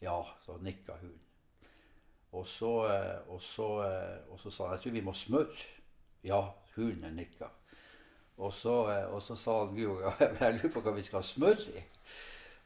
[0.04, 1.28] Ja, så nikka hunden.
[2.32, 2.70] Og så,
[3.28, 3.68] og, så,
[4.32, 5.66] og så sa han jeg tror vi må smøre.
[6.24, 6.42] Ja,
[6.76, 7.50] hunden nikka.
[8.38, 8.76] Og så,
[9.12, 10.06] og så sa han Guvåg
[10.44, 11.84] jeg lurer på hva vi skal smøre i.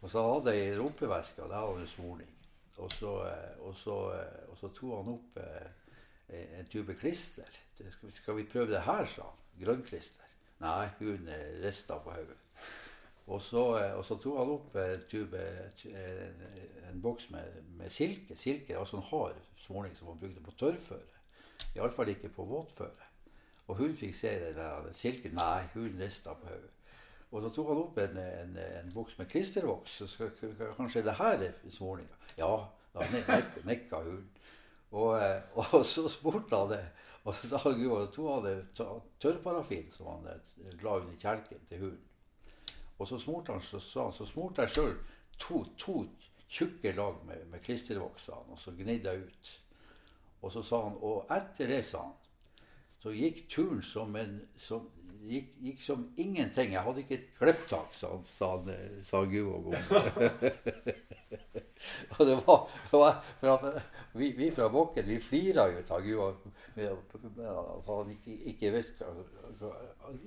[0.02, 2.36] Og så hadde jeg ei rumpeveske, og der hadde hun smorning.
[2.78, 3.14] Og så,
[3.64, 3.96] og, så,
[4.52, 5.85] og så tok han opp Eh,
[6.30, 7.50] en tube klister.
[7.76, 9.44] Skal, skal vi prøve det her, sa han.
[9.62, 10.26] Grønnklister.
[10.64, 11.30] Nei, hun
[11.64, 12.40] rista på hodet.
[13.28, 15.42] Og så, eh, og så tok han opp en tube,
[15.90, 16.44] en,
[16.92, 18.38] en boks med, med, silke.
[18.38, 21.22] Silke er altså en hard småling som man brukte på tørrføre.
[21.76, 23.10] Iallfall ikke på våtføre.
[23.68, 25.34] Og hun fikk se den der silken.
[25.40, 26.72] Nei, hun rista på hodet.
[27.32, 29.98] Og så tok han opp en, en, en boks med klistervoks.
[30.04, 30.32] Så skal,
[30.78, 32.22] kanskje det her er smålinga?
[32.38, 32.54] Ja,
[32.94, 33.08] da
[33.66, 34.22] nikka hun.
[34.92, 35.16] Og,
[35.62, 36.84] og så spurte han det.
[37.26, 40.28] Og sa Gud at hun hadde tørrparafin som han
[40.84, 42.04] la under kjelken til hunden.
[43.00, 44.94] Og så smurte han så, så, så smurte jeg sjøl
[45.42, 46.04] to, to
[46.50, 49.62] tjukke lag med, med klistervoks, og så gnidde jeg ut.
[50.42, 52.14] Og så sa han Og etter det, sa han,
[53.02, 54.88] så gikk turen som en som,
[55.26, 56.72] gikk, gikk, som ingenting.
[56.74, 58.56] Jeg hadde ikke et klipptak, sa, sa,
[59.06, 59.74] sa Gud
[62.10, 63.82] og og det var, det var
[64.16, 66.46] vi, vi, fra Bokken vi flira jo av Gud.
[66.78, 69.10] At han ikke, ikke visste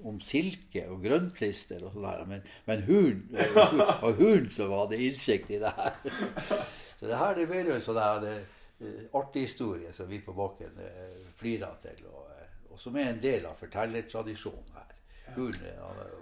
[0.04, 2.28] om silke og grønnklister og sånn.
[2.28, 3.24] Men, men hun,
[4.04, 5.96] og hun som hadde innsikt i det her.
[6.98, 11.24] Så det her det ble jo en sånn artig historie som vi på Bokken eh,
[11.38, 12.04] flira til.
[12.12, 12.28] Og,
[12.72, 14.94] og som er en del av fortellertradisjonen her.
[15.36, 15.52] Hun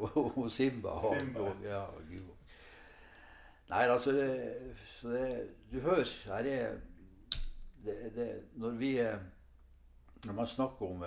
[0.02, 2.35] og, og Simba og, og, ja, Gud.
[3.68, 4.26] Nei, altså det,
[5.02, 6.76] det, Du hører her er
[7.84, 8.92] det, det, Når vi
[10.24, 11.04] Når man snakker om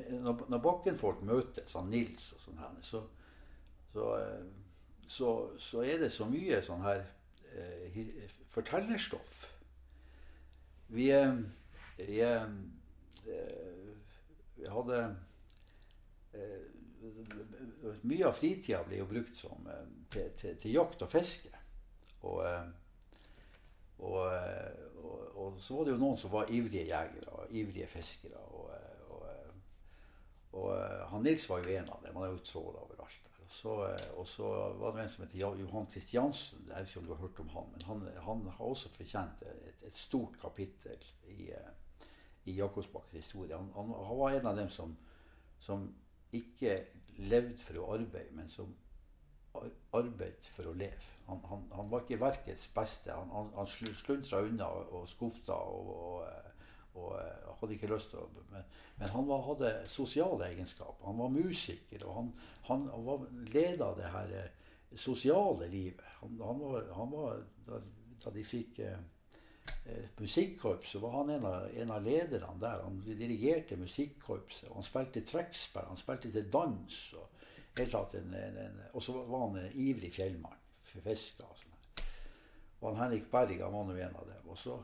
[0.00, 3.02] Når, når Bakkenfolk møtes, han Nils og sånn her, så,
[3.92, 4.06] så,
[5.06, 7.04] så, så, er det så mye sånn her
[7.54, 8.00] eh,
[8.50, 9.34] fortellerstoff.
[10.88, 11.06] Vi,
[12.00, 12.18] vi
[14.56, 15.16] vi hadde
[16.32, 16.62] eh,
[18.02, 21.52] Mye av fritida blir jo brukt som, eh, til, til, til, jakt og fiske.
[22.26, 22.66] Og, eh,
[23.98, 24.18] og,
[25.02, 28.42] og, og, så var det jo noen som var ivrige jegere og ivrige fiskere.
[28.42, 28.66] Og,
[31.10, 32.16] han Nils var jo en av dem.
[32.16, 33.32] Han er jo tråla overalt.
[33.44, 33.74] Og så,
[34.18, 34.48] og så
[34.80, 36.64] var det en som heter Johan Kristiansen.
[36.68, 39.44] Jeg vet ikke om du har hørt om han, men han, han har også fortjent
[39.46, 41.50] et, et stort kapittel i,
[42.44, 43.54] i Jakobsbakkes historie.
[43.56, 44.96] Han, han, han, var en av dem som,
[45.62, 45.86] som
[46.32, 46.76] ikke
[47.30, 48.74] levde for å arbeide, men som
[49.96, 51.14] arbeidet for å leve.
[51.26, 53.12] Han, han, han var ikke verkets beste.
[53.14, 56.52] Han, han, han sluntra unna og skufta og, og,
[56.96, 58.68] og, og, hadde ikke lyst til å Men,
[59.00, 61.06] men han var, hadde sosiale egenskaper.
[61.08, 62.32] Han var musiker, og han,
[63.08, 66.04] var leda det her eh, sosiale livet.
[66.20, 67.80] Han, var, var da,
[68.24, 69.15] da, de fikk eh, Eh,
[70.18, 72.82] musikkorps, så var han en av, en av, lederne der.
[72.82, 74.70] Han dirigerte musikkorpset.
[74.74, 77.00] Han spilte trekkspill, han spilte til dans.
[77.18, 77.46] Og,
[77.78, 80.62] en, en, og så var han en ivrig fjellmann.
[80.86, 81.72] Fiska og sånn.
[82.80, 84.48] Og han Henrik Berg han var nå en av dem.
[84.52, 84.76] Og så,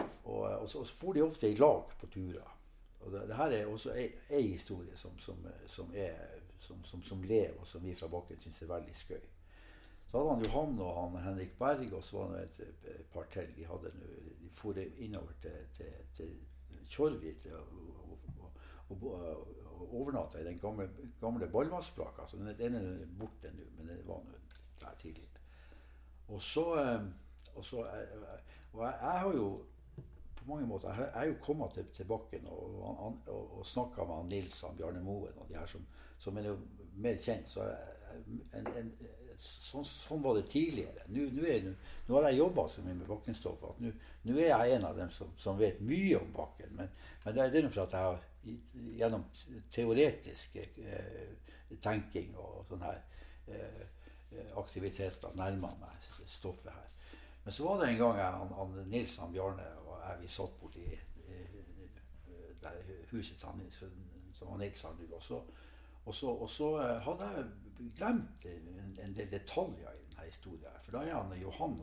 [0.00, 2.50] og, og, så, så for de ofte i lag på turer.
[3.04, 6.16] Og det, det her er også ei historie som, som, som, er,
[6.60, 9.24] som, lever, og som vi fra Bakken syns er veldig skøy.
[10.14, 13.24] Så hadde han Johan og han Henrik Berg, og så var det et, et par
[13.32, 13.48] til.
[13.56, 17.72] De hadde de for innover til, til, til Tjorvik og,
[18.90, 19.08] og, og,
[19.80, 20.86] og overnatta i den gamle,
[21.20, 22.28] gamle ballvannsbraka.
[22.30, 24.22] Den, den er borte nå, men den var
[24.78, 25.42] der tidligere.
[26.28, 27.02] Og så, eh,
[27.56, 28.14] og, så, eh,
[28.72, 29.48] og jeg, jeg, har jo
[30.36, 32.78] på mange måter Jeg har jo kommet til, til bakken og,
[33.26, 35.86] og, og snakka med han Nils og Bjarne Moen og de her som,
[36.18, 36.56] som er jo
[36.94, 37.50] mer kjent.
[37.50, 37.66] så
[38.54, 38.94] en, en,
[39.40, 41.06] sånn, sånn, var det tidligere.
[41.08, 41.66] Nå, nå, er,
[42.06, 43.92] nå har jeg jobba så mye med Bakkenstoff at nå,
[44.28, 46.74] nå, er jeg en av dem som, som vet mye om Bakken.
[46.78, 46.92] Men,
[47.24, 48.22] men det er det for at jeg har
[49.00, 49.24] gjennom
[49.72, 51.34] teoretisk eh,
[51.82, 53.00] tenking og sånne her
[53.48, 53.84] eh,
[54.60, 56.90] aktiviteter nærma meg stoffet her.
[57.44, 60.32] Men så var det en gang jeg, han, han, Nils og Bjarne og jeg vi
[60.32, 60.86] satt borti
[62.64, 62.78] der
[63.10, 63.60] huset til han,
[64.32, 64.84] som han Nils.
[64.84, 65.40] Og så,
[66.04, 67.44] og så, og så eh, hadde jeg
[67.78, 70.82] glemt en, del detaljer i denne historien.
[70.82, 71.78] For da er han Johan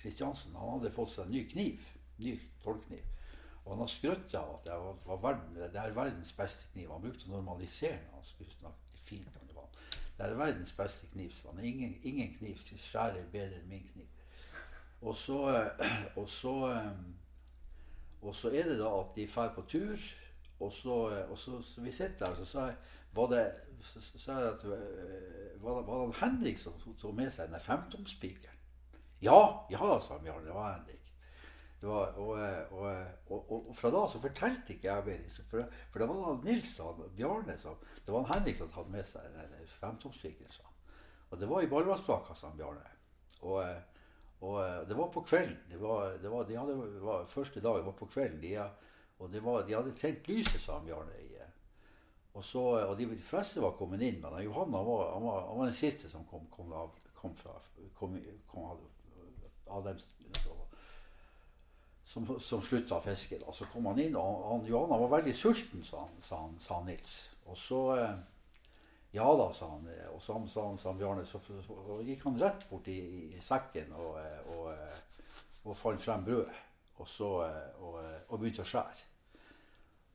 [0.00, 1.92] Kristiansen han hadde fått seg en ny kniv.
[2.22, 3.04] Ny tollkniv.
[3.64, 4.76] Og han har skrøtt av at det,
[5.08, 6.92] var, verden, det er verdens beste kniv.
[6.94, 9.56] Han brukte å normalisere når han skulle snakke fint om det.
[10.16, 11.30] Det er verdens beste kniv.
[11.34, 14.06] Så han ingen, ingen kniv skjærer bedre enn min kniv.
[15.02, 15.40] Og så,
[16.20, 16.54] og så,
[18.22, 20.06] og så er det da at de drar på tur.
[20.60, 20.94] Og så,
[21.28, 22.76] og så, så vi sitter der, og så sa jeg
[23.16, 23.44] var det
[23.86, 27.62] så, sa jeg at eh, var det, var det Henrik som tok med seg den
[27.62, 28.62] femtomspikeren?
[29.24, 30.44] Ja, ja, sa Bjarne.
[30.44, 31.02] Det var Henrik.
[31.80, 32.38] Det var, og,
[32.70, 32.86] og,
[33.28, 35.42] og, og, fra da så fortalte ikke jeg mer.
[35.50, 39.28] For, for det var Nils og Bjarne som Det var Henrik som hadde med seg
[39.36, 40.72] den femtomspikeren.
[41.30, 42.84] Og det var i Ballvassbakka, sa Bjarne.
[43.42, 43.62] Og,
[44.40, 45.58] og, det var på kvelden.
[45.70, 48.40] Det var, det var, de hadde, var, første dag var på kvelden.
[48.42, 48.52] De,
[49.18, 51.16] og var, de hadde tent lyset, sa Bjarne,
[52.36, 55.70] og, så, og de, fleste var kommet inn, men Johan han var, han var, var
[55.70, 57.54] den siste som kom, kom, av, kom fra
[57.96, 58.18] kom,
[58.50, 58.66] kom
[59.72, 60.02] av, dem
[62.04, 63.40] som, som slutta å fiske.
[63.40, 63.54] Da.
[63.56, 66.82] Så kom han inn, og han, Johan var veldig sulten, sa, han, sa, han, sa
[66.84, 67.16] Nils.
[67.48, 68.16] Og så eh,
[69.16, 69.88] Ja da, sa han.
[70.12, 73.00] Og så sa han, sa Bjarne, så, så, så, gikk han rett bort i,
[73.32, 74.20] i sekken og,
[74.58, 74.72] og,
[75.64, 76.64] og, fant frem brød.
[77.00, 77.20] og,
[77.80, 79.15] og, og begynte å skjære.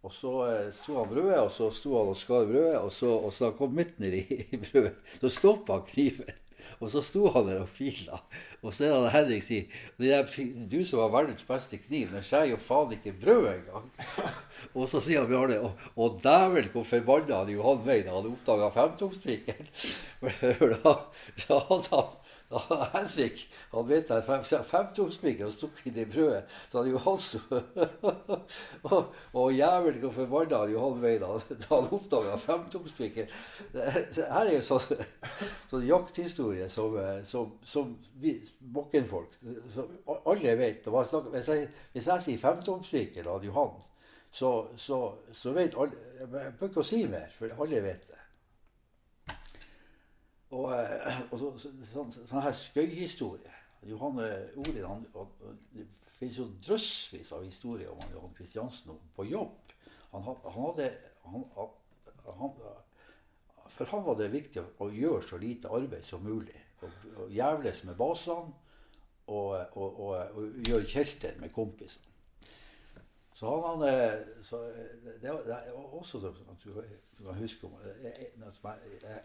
[0.01, 0.31] Og så
[0.73, 3.75] sto han brødet, og så sto han og skar brødet, og så, og så kom
[3.77, 4.23] midten i,
[4.57, 4.95] brødet.
[5.19, 6.37] Så stoppa han kniven.
[6.81, 8.17] Og så sto han der og fila.
[8.61, 12.57] Og så er det Henrik sier Du som har verdens beste kniv, den skjærer jo
[12.61, 13.89] faen ikke brød engang.
[14.77, 18.69] Og så sier Bjarne Og, og dæven hvor forbanna han Johan meg da han oppdaga
[18.75, 19.71] femtomspikeren.
[20.59, 20.93] For da,
[21.47, 21.85] da han
[22.93, 24.27] Henrik han vet at
[24.67, 26.43] femtomspiker og stukket inn i brødet.
[26.69, 27.19] Så hadde Johan
[28.91, 31.31] og, og jævelen og forbanna jo halv da,
[31.63, 33.31] da han oppdaga femtomspiker.
[33.73, 35.05] Her er jo sånn,
[35.71, 39.39] sånn jakthistorie som, som, som vi bokkenfolk
[40.25, 40.85] Alle vet.
[40.85, 43.79] Snakker, hvis, jeg, hvis jeg sier femtomspiker av Johan,
[44.31, 45.03] så, så,
[45.35, 48.20] så vet alle Jeg bør ikke si mer, for alle vet det.
[50.51, 53.57] Og, eh, og så, så, sånn, sånn her skøyhistorie.
[53.89, 54.27] Johanne
[54.61, 55.05] Olin han,
[55.73, 55.87] Det
[56.19, 59.73] finnes jo drøssvis av historier om han, Johan Kristiansen på jobb.
[60.11, 60.91] Han, han hadde
[63.71, 66.59] For han var det viktig å gjøre så lite arbeid som mulig.
[66.81, 68.51] Og, og jævles med basene
[69.31, 72.10] og, og, og, og gjøre kjelter med kompisene.
[73.41, 74.57] Så han, han eh, så
[75.21, 76.75] det, er også at du,
[77.17, 77.73] du kan huske om,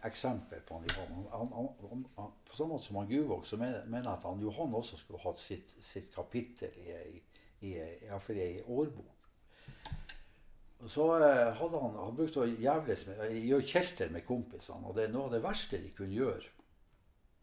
[0.08, 1.26] eksempel på han Johan.
[1.32, 1.68] Han,
[2.16, 5.20] han, på samme måte som han Guvåg, så mener jeg at han Johan også skulle
[5.20, 7.20] hatt sitt, sitt kapittel i, ei
[7.60, 9.12] i, i, årbok.
[10.80, 14.80] Og så eh, hadde han, han brukte å jævles med, gjøre kjelter med kompisene.
[14.88, 16.56] Og det er noe av det verste de kunne gjøre.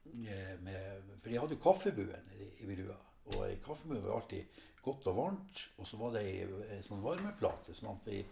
[0.10, 2.98] Eh, med, for de hadde jo kaffebuen i, i brua.
[3.38, 5.68] Og kaffebuen var alltid godt og varmt.
[5.78, 7.76] Og så var det ei, ei sånn varmeplate.
[7.78, 8.24] sånn at vi,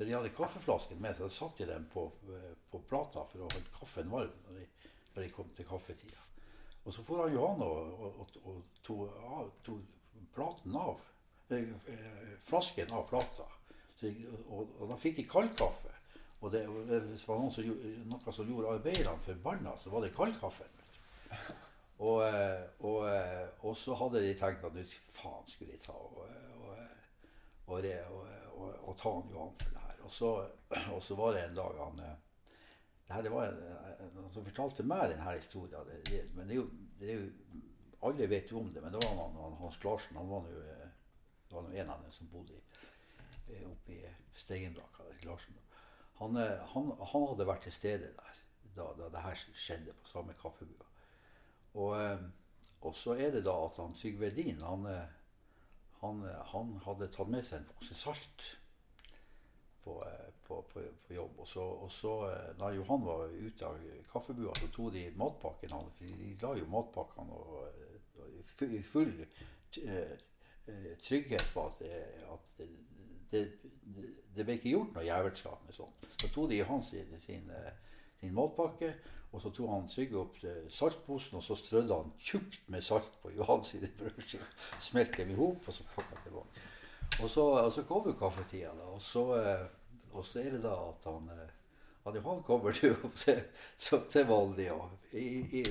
[0.00, 2.06] de hadde kaffeflasken med seg, så satte de den på,
[2.70, 4.66] på, plata for å holde kaffen varm når de,
[5.14, 6.26] når de kom til kaffetida.
[6.80, 9.80] Og så for han Johan og, og, og tok to
[10.34, 11.00] platen av.
[11.50, 13.46] Eh, flasken av plata.
[14.00, 14.08] Så,
[14.48, 15.92] og, og, da fikk de kaldkaffe.
[16.40, 17.72] Og det, hvis det var noen som,
[18.08, 20.78] noe som gjorde arbeiderne forbanna, så var det kaldkaffen.
[22.00, 24.76] Og, eh, og, eh, og, så hadde de tenkt at
[25.12, 26.22] faen skulle de ta og,
[27.68, 29.98] og, ta han Johan for det her.
[30.06, 30.30] Og så,
[31.06, 32.16] så, var det en dag han eh,
[33.06, 33.60] det her, det var en,
[34.06, 35.86] en som fortalte meg denne historien.
[35.90, 36.66] Det, det, men det er, jo,
[37.00, 37.62] det er, jo,
[38.08, 40.16] Alle vet jo om det, men det var han, han Hans Larsen.
[40.16, 40.60] Han var jo,
[41.50, 42.56] det var en av dem som bodde
[43.66, 43.98] oppe i
[44.38, 45.04] Steigenblakka.
[46.20, 48.40] Han, han, han, hadde vært til stede der
[48.76, 50.89] da, da det her skjedde på samme kaffebua.
[51.74, 52.22] Og, eh,
[52.80, 55.12] og, så er det da at han Sigve Din han, eh,
[56.00, 58.46] han, eh, han, hadde tatt med seg en pose salt
[59.84, 60.00] på,
[60.46, 61.38] på, på, på jobb.
[61.38, 62.14] Og så, og så,
[62.60, 63.78] da Johan var ute av
[64.10, 67.38] kaffebua, så tok de matpakken han, for De la jo matpakkene
[68.76, 69.14] i full
[71.00, 71.78] trygghet på at,
[72.34, 72.60] at
[73.30, 73.44] det,
[74.34, 76.10] det, ble ikke gjort noe jævelskap med sånt.
[76.20, 77.48] Så tok de Johan sin, sin,
[78.20, 78.92] sin matpakke
[79.32, 80.38] og så tok han Trygve opp
[80.74, 84.50] saltposen, og så strødde han tjukt med salt på Johan sine brødskiver.
[84.82, 86.64] Smelte dem i hop, og så pakka tilbake.
[87.22, 88.90] Og så, og så kom jo kaffetida, da.
[88.90, 89.64] Og så, eh,
[90.12, 91.48] og så, er det da at han eh,
[92.06, 92.96] at Johan kommer til,
[93.78, 94.68] til, til Valdi
[95.12, 95.26] i,
[95.60, 95.64] i,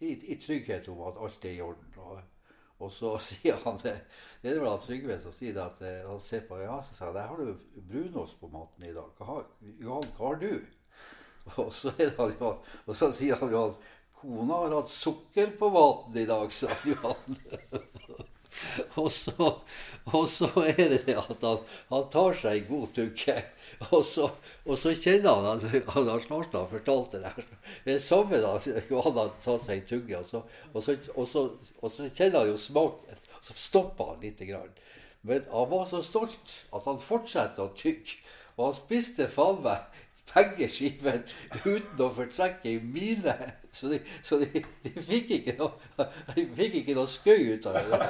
[0.00, 1.94] i, i, trygghet om at alt er i orden.
[1.96, 2.20] Og,
[2.78, 3.98] og så sier han det
[4.42, 7.10] Det er vel Trygve som sier det, at eh, han ser på Johan og sier
[7.12, 9.12] at der har du brunost på maten i dag.
[9.20, 9.42] Hva
[9.80, 10.73] Johan, hva har du?
[11.60, 12.54] Og så, jo,
[12.86, 13.82] og så sier han jo at
[14.20, 17.36] kona har hatt sukker på maten i dag, sa Johan.
[19.02, 19.50] og, så,
[20.08, 23.36] og så er det det at han, han tar seg en god tukke.
[23.90, 24.30] Og så,
[24.64, 27.48] og så kjenner han at han har snart har fortalt det der.
[27.84, 28.54] Det er samme da
[28.88, 31.44] Johan har tatt seg en tugge, og så, og, så, og, så,
[31.82, 33.22] og så kjenner han jo smaken.
[33.44, 34.72] Så stopper han lite grann.
[35.28, 38.22] Men han var så stolt at han fortsatte å tygge.
[38.54, 41.22] Og han spiste faen meg pengeskiven
[41.64, 43.34] uten å fortrekke ei mine.
[43.74, 47.78] Så, de, så de, de, fikk ikke noe, de fikk ikke noe skøy ut av
[47.80, 48.00] det.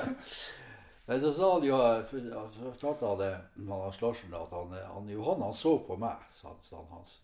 [1.07, 1.79] Men så sa han jo
[2.11, 3.33] fortalte han det
[3.69, 7.19] Hans Larsen at han, han, Johan han så på meg, sa, han hans.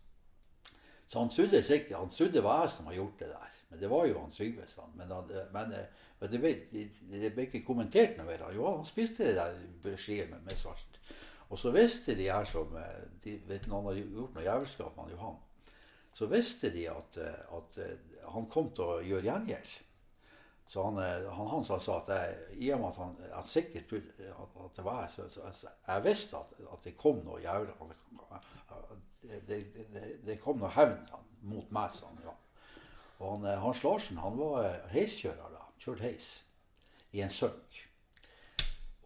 [1.10, 3.56] Så han trodde sikkert, han trodde var jeg som hadde gjort det der.
[3.70, 4.66] Men det var jo han Trygve.
[4.94, 5.08] Men,
[5.52, 5.72] men,
[6.20, 8.44] men det, ble, det, ble, ikke kommentert noe mer.
[8.54, 10.89] Johan han spiste det der skiet med, med salt.
[11.50, 15.14] Og så visste de her som eh, de, vet Noen hadde gjort noe jævelskap med
[15.16, 15.38] Johan.
[16.14, 19.72] Så visste de at, eh, at, eh, han kom til å gjøre gjengjeld.
[20.70, 24.52] Så han, han han sa at jeg, i og med at han at sikkert at,
[24.64, 27.88] at det var jeg, så, så, så jeg visste at, at, det kom noe jævla
[27.90, 29.58] det, det,
[29.90, 31.02] det, det, kom noe hevn
[31.50, 32.22] mot meg, sa han.
[32.22, 32.36] Ja.
[33.18, 35.66] Og han, Hans Larsen han var heiskjører da.
[35.82, 36.30] Kjørte heis
[37.18, 37.82] i en sønk.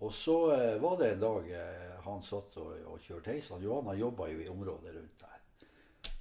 [0.05, 3.49] Og så eh, var det en dag eh, han satt og, og kjørte heis.
[3.55, 5.39] Han har jobba jo i området rundt der.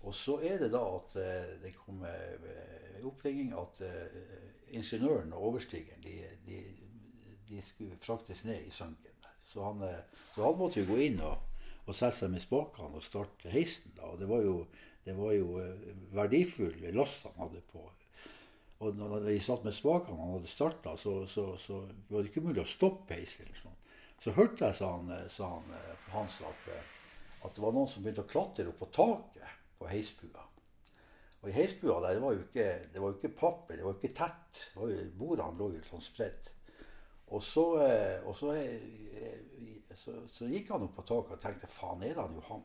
[0.08, 3.82] Og så er det da at eh, det kom eh, oppringning at
[4.72, 6.14] ingeniøren og overstigeren de,
[6.48, 6.62] de,
[7.50, 9.12] de skulle fraktes ned i sunken.
[9.52, 9.84] Så han,
[10.34, 11.44] så han måtte jo gå inn og,
[11.84, 13.92] og sette seg med spakene og starte heisen.
[13.98, 14.14] da.
[14.14, 14.56] Og det var jo,
[15.04, 15.60] det var jo
[16.16, 17.84] verdifull last han hadde på.
[18.84, 22.48] Og når de satt med spakene han hadde starta, så, så, så var det ikke
[22.48, 23.46] mulig å stoppe heisen.
[23.46, 23.73] eller sånn.
[24.24, 26.84] Så hørte jeg, sa han, eh, sa han eh, Hans, at, eh,
[27.44, 30.46] at det var noen som begynte å klatre opp på taket på heisbua.
[31.42, 33.92] Og i heisbua der det var jo ikke, det var jo ikke papper, det var
[33.92, 34.62] jo ikke tett.
[34.62, 36.54] Det var jo, Bordene lå jo sånn spredt.
[37.34, 37.66] Og så,
[38.30, 38.54] og så,
[39.98, 42.64] så, så gikk han opp på taket og tenkte faen, er han jo han?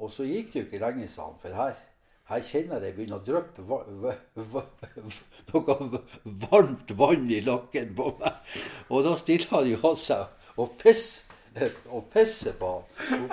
[0.00, 1.78] Og så gikk det jo ikke lenge, sa han, for her,
[2.32, 3.62] her kjenner jeg begynner å dryppe
[5.52, 6.02] noe
[6.48, 8.54] varmt vann i lakken på meg.
[8.88, 11.30] Og da stiller han jo av seg og pisse
[11.90, 12.68] og pisse på
[13.08, 13.24] han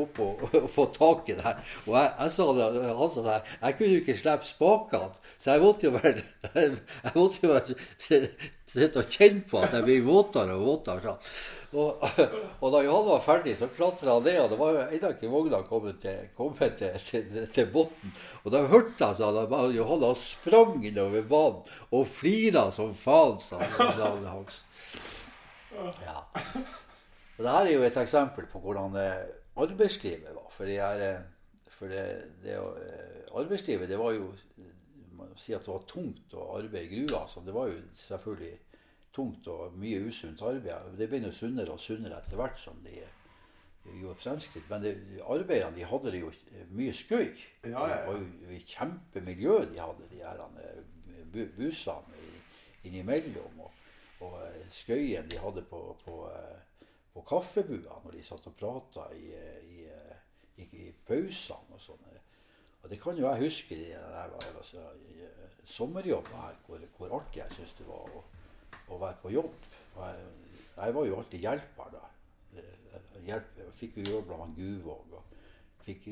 [0.00, 1.60] oppå opp, opp, opp, taket der.
[1.86, 5.62] Og jeg, jeg sa han sa det, jeg kunne jo ikke slippe spakene, så jeg
[5.62, 6.24] måtte jo være
[6.64, 11.14] jeg måtte jo være, sitte og kjenne på at jeg blir våtere og våtere.
[11.70, 12.02] Og,
[12.58, 15.30] og, da Johan var ferdig, så klatra han ned, og det var jo ennå ikke
[15.30, 18.16] vogna kommet til, kommet til, til, til bunnen.
[18.42, 23.38] Og da hørte jeg sånn at Johan han sprang innover banen og flira som faen,
[23.46, 24.58] sa Hans.
[25.76, 26.22] Ja.
[27.40, 30.48] Og det her er jo et eksempel på hvordan eh, arbeidslivet var.
[30.52, 32.02] For, det er, eh, for det,
[32.42, 34.32] det, eh, arbeidslivet det var jo
[35.20, 37.26] Man sier at det var tungt å arbeide i gruva.
[37.28, 38.54] Så det var jo selvfølgelig
[39.12, 40.94] tungt og mye usunt arbeid.
[40.96, 43.02] Det ble jo sunnere og sunnere etter hvert som de
[44.00, 44.64] gjorde fremskritt.
[44.70, 46.32] Men det, arbeiderne de hadde det jo
[46.72, 47.36] mye skøy.
[47.66, 47.98] Ja, ja, ja.
[47.98, 52.24] Det var jo et kjempemiljø de hadde, de her busene
[52.88, 53.60] innimellom.
[53.60, 53.79] Og,
[54.20, 54.36] og
[54.74, 56.18] skøyen de hadde på, på
[57.12, 59.30] på kaffebua når de satt og prata i,
[59.66, 59.86] i,
[60.62, 62.06] i, i pausene og sånn.
[62.80, 64.84] Og det kan jo jeg huske i altså,
[65.68, 68.22] sommerjobben her, hvor, hvor, artig jeg syntes det var å,
[68.86, 69.68] å, være på jobb.
[69.98, 70.30] Jeg,
[70.78, 72.06] jeg, var jo alltid hjelper da.
[73.26, 75.34] Hjelp, fikk jo jobb med Guvåg og
[75.84, 76.06] fikk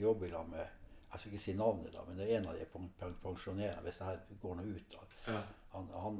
[0.00, 0.77] jobb lag med
[1.08, 4.08] Jeg skal ikke si navnet, da, men det er en av de pensjonerene, hvis det
[4.10, 4.96] her går noe ut.
[5.26, 5.38] Ja.
[5.72, 6.18] Han, han,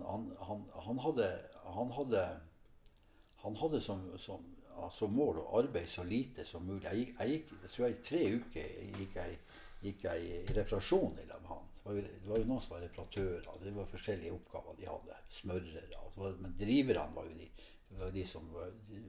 [0.49, 1.27] han, han, hadde,
[1.77, 2.23] han hadde
[3.43, 4.45] han hadde som, som,
[4.91, 6.87] som, mål å arbeide så lite som mulig.
[6.89, 9.39] Jeg gikk, jeg gikk jeg tror jeg, tre uker gikk jeg,
[9.85, 11.69] gikk jeg i reparasjon i lag med han.
[11.85, 13.49] Det var, jo, noen som var reparatører.
[13.63, 15.21] Det var forskjellige oppgaver de hadde.
[15.39, 16.03] Smørere.
[16.43, 17.49] Men driverne var jo de,
[18.01, 18.51] var de som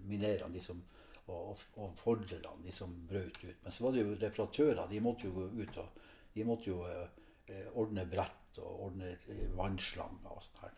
[0.08, 0.84] minerene, de som
[1.30, 3.64] og, og fordrerne, de som brøt ut.
[3.64, 4.86] Men så var det jo reparatører.
[4.90, 6.06] De måtte jo gå ut og
[6.36, 9.16] de måtte jo eh, ordne brett og ordne
[9.58, 10.76] vannslanger og sånn her.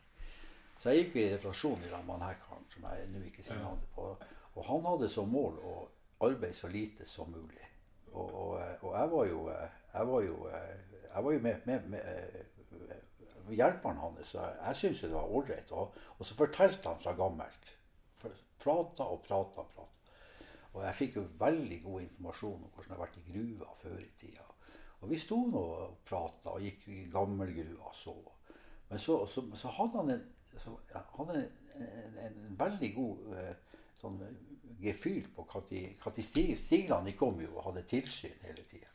[0.82, 3.44] Så jeg gikk i reparasjon i lag med han her karen, som jeg nå ikke
[3.46, 4.08] sier navnet på.
[4.56, 5.76] Og han hadde som mål å
[6.26, 7.68] arbeide så lite som mulig.
[8.12, 9.44] Og, og, og jeg var jo
[9.92, 10.36] Jeg var jo,
[11.14, 15.72] jeg var jo med, med, med hjelperen hans, så jeg syntes det var ålreit.
[15.76, 17.74] Og, og, så fortalte han fra gammelt.
[18.62, 19.88] Prata og prata og prata.
[20.72, 23.98] Og jeg fikk jo veldig god informasjon om hvordan det har vært i gruva før
[24.00, 24.46] i tida.
[25.02, 28.16] Og vi sto nå og prata og gikk i gammelgruva og så.
[28.90, 30.24] Men så, så, så hadde han en
[30.60, 30.72] så
[31.18, 33.54] hadde en, en veldig god eh,
[34.02, 34.18] sånn
[34.82, 38.90] gefühl på når stiglene kom jo og hadde tilsyn hele tida.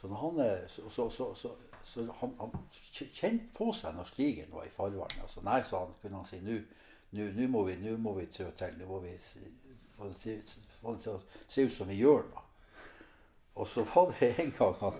[0.00, 5.20] Så, han, eh, så, så han, han, kjente på seg når stigen var i farvannet.
[5.22, 8.78] Altså, nei, sa han, kunne han si, nå må vi, nå må vi trå til.
[8.80, 9.14] Nå må vi
[10.02, 12.46] få det til å se ut som vi gjør nå.
[13.60, 14.98] Og så var det en gang han,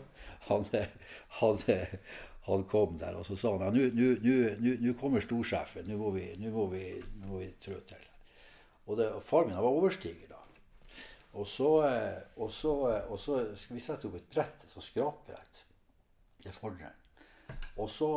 [0.49, 0.67] han,
[1.41, 1.59] han,
[2.49, 6.87] han kom der, og så sa han nå kommer storsjefen, nå må vi, må vi,
[7.39, 8.09] vi trå til.
[8.87, 10.41] Og, det, og far min var overstiger da.
[11.33, 11.69] Og så,
[12.37, 12.73] og, så,
[13.09, 15.63] og så, skal vi sette opp et brett, så skrapbrett.
[16.43, 16.99] Det fordrer.
[17.81, 18.09] Og så,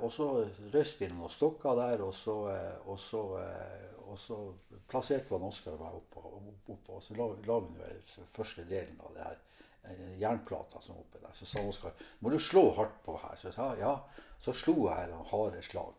[0.00, 0.28] og så
[0.72, 2.36] røyste vi noen stokker der, og så,
[2.86, 3.22] og så,
[4.12, 4.36] og så
[4.90, 6.26] plasserte han Oskar og meg oppå.
[6.38, 9.40] Opp, opp, og så la, la vi første delen av det her
[9.84, 11.30] Eh, jernplata som oppe der.
[11.34, 13.34] Så sa Oskar må du slå hardt på her.
[13.36, 13.96] Så jeg sa ja.
[14.42, 15.98] Så slo jeg noen harde slag.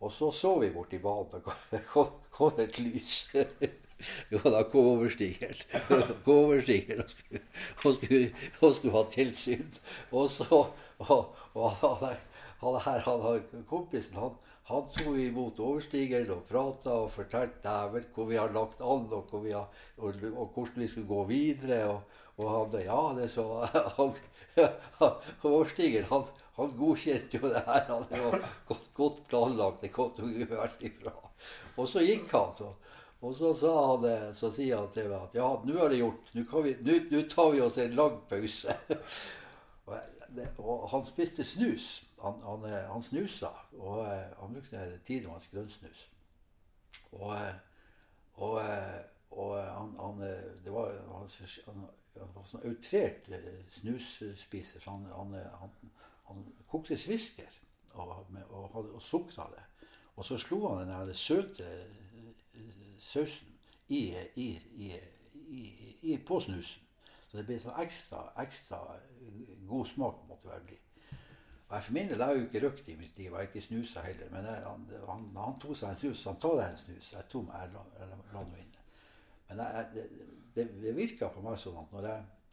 [0.00, 3.18] Og så så vi borti banen, og det kom, et lys.
[4.28, 5.56] Jo, da kom overstigeren.
[6.24, 7.40] Kom overstigeren og skulle,
[7.80, 8.26] og, skulle,
[8.60, 9.70] og skulle ha tilsyn.
[10.12, 10.44] Og så
[10.98, 12.18] og, og han,
[12.60, 14.36] han, her, han, kompisen han,
[14.66, 17.74] han tok imot overstigeren og prata og fortalte
[18.14, 21.84] hvor vi har lagt an, og, hvor har, og, og hvordan vi skulle gå videre.
[21.94, 23.44] og og han ja, det så
[23.96, 24.10] han,
[25.42, 27.86] Overstigeren han, han godkjente jo det her.
[28.10, 29.80] Det var godt, godt planlagt.
[29.80, 31.14] Det kom jo veldig bra.
[31.76, 32.72] Og så gikk han, så.
[33.24, 36.34] Og så, han, så sier han til meg at ja, nå er det gjort.
[36.36, 38.76] Nå tar vi oss en lang pause.
[40.60, 41.88] og, han spiste snus.
[42.22, 43.52] Han, han, eh, han snusa.
[43.78, 46.08] Og uh, han brukte tidevanns grønnsnus.
[47.12, 47.36] Og,
[48.34, 48.60] og,
[49.30, 50.20] og han, han,
[50.64, 51.28] det var, han,
[51.66, 53.28] han var sånn outrert
[53.76, 54.80] snusspiser.
[54.80, 55.06] Så han,
[56.68, 57.60] kokte svisker
[57.94, 59.64] og, og, og sukra det.
[60.16, 61.68] Og så slo han den søte
[62.98, 63.52] sausen
[63.88, 64.48] i, i,
[66.02, 66.82] i, på snusen.
[67.28, 68.80] Så det ble sånn ekstra, ekstra
[69.68, 70.22] god smak.
[70.28, 70.78] måtte det bli.
[71.68, 73.34] Og jeg for min del har jo ikke røkt i mitt liv.
[73.34, 74.30] Har ikke snusa heller.
[74.30, 77.12] Men jeg, han, han, han, tok seg en snus, han tar deg en snus.
[77.16, 78.84] Jeg tok meg, jeg la noe inne.
[79.48, 80.04] Men jeg, det,
[80.54, 82.52] det, det virka på meg sånn at når jeg,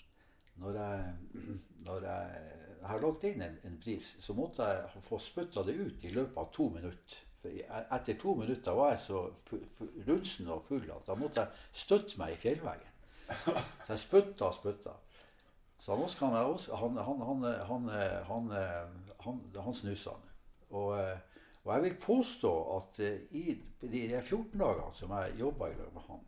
[0.63, 1.13] når jeg,
[1.87, 2.41] når jeg,
[2.79, 6.15] jeg har lagt inn en, en, pris, så måtte jeg få spytta det ut i
[6.17, 7.21] løpet av to minutter.
[7.43, 9.21] For etter to minutter var jeg så
[10.07, 12.93] rundsen og full at da måtte jeg støtte meg i fjellveggen.
[13.29, 14.97] Så jeg spytta og spytta.
[15.83, 18.51] Så han Oskar han, han, han,
[19.19, 20.13] han, han snusa.
[20.69, 20.93] Og,
[21.63, 22.99] og jeg vil påstå at
[23.35, 26.23] i de 14 dagene som jeg jobba med han,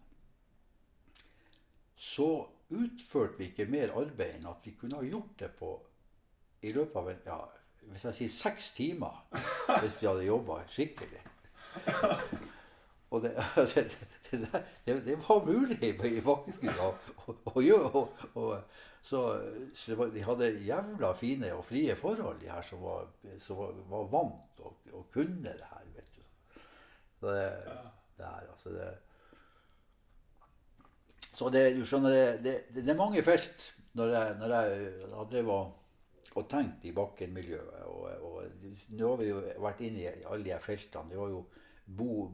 [1.95, 2.27] så
[2.69, 5.71] utførte vi ikke mer arbeid enn at vi kunne ha gjort det på
[6.65, 7.39] i løpet av en, ja,
[7.93, 9.23] hvis jeg sier seks timer
[9.83, 11.23] hvis vi hadde jobba skikkelig.
[13.13, 13.31] Og det,
[13.75, 13.85] det,
[14.85, 16.89] det, det, var mulig i Bakkeskua
[17.53, 18.05] å gjøre.
[19.05, 19.19] Så,
[19.77, 23.05] så var, de hadde jævla fine og frie forhold, de her som var,
[23.37, 25.83] som var, var vant og, og, kunne det her.
[25.93, 26.23] vet du.
[27.19, 27.43] Så det,
[28.17, 28.93] det her, altså det
[31.35, 35.81] Så det, du skjønner, det, det, er mange felt når jeg, når jeg, har drevet
[36.35, 37.83] og tenkt i bakkenmiljøet.
[37.85, 41.13] Og, og, nå har vi jo vært inne i alle de feltene.
[41.13, 41.45] Det var jo
[41.85, 42.31] bo,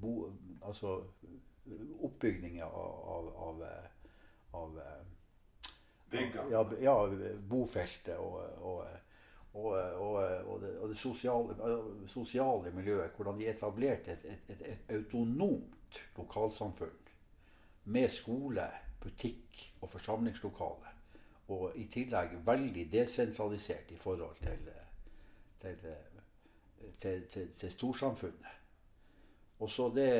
[0.00, 0.32] bo,
[0.62, 1.02] altså
[2.00, 3.62] oppbygninger av, av, av,
[4.60, 4.78] av
[6.50, 6.94] ja, ja,
[7.48, 8.84] bofeltet og, og,
[9.56, 11.56] og det, det, sosiale,
[12.12, 13.10] sosiale, miljøet.
[13.16, 17.02] Hvordan de etablerte et, et, et, et autonomt lokalsamfunn
[17.90, 18.66] med skole,
[19.02, 20.94] butikk og forsamlingslokale
[21.54, 24.70] og i tillegg veldig desentralisert i forhold til,
[25.60, 28.55] til, til, til storsamfunnet.
[29.58, 30.10] Og så det,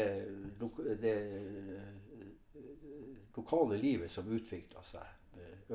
[1.03, 1.15] det,
[3.37, 5.13] lokale livet som utvikla seg.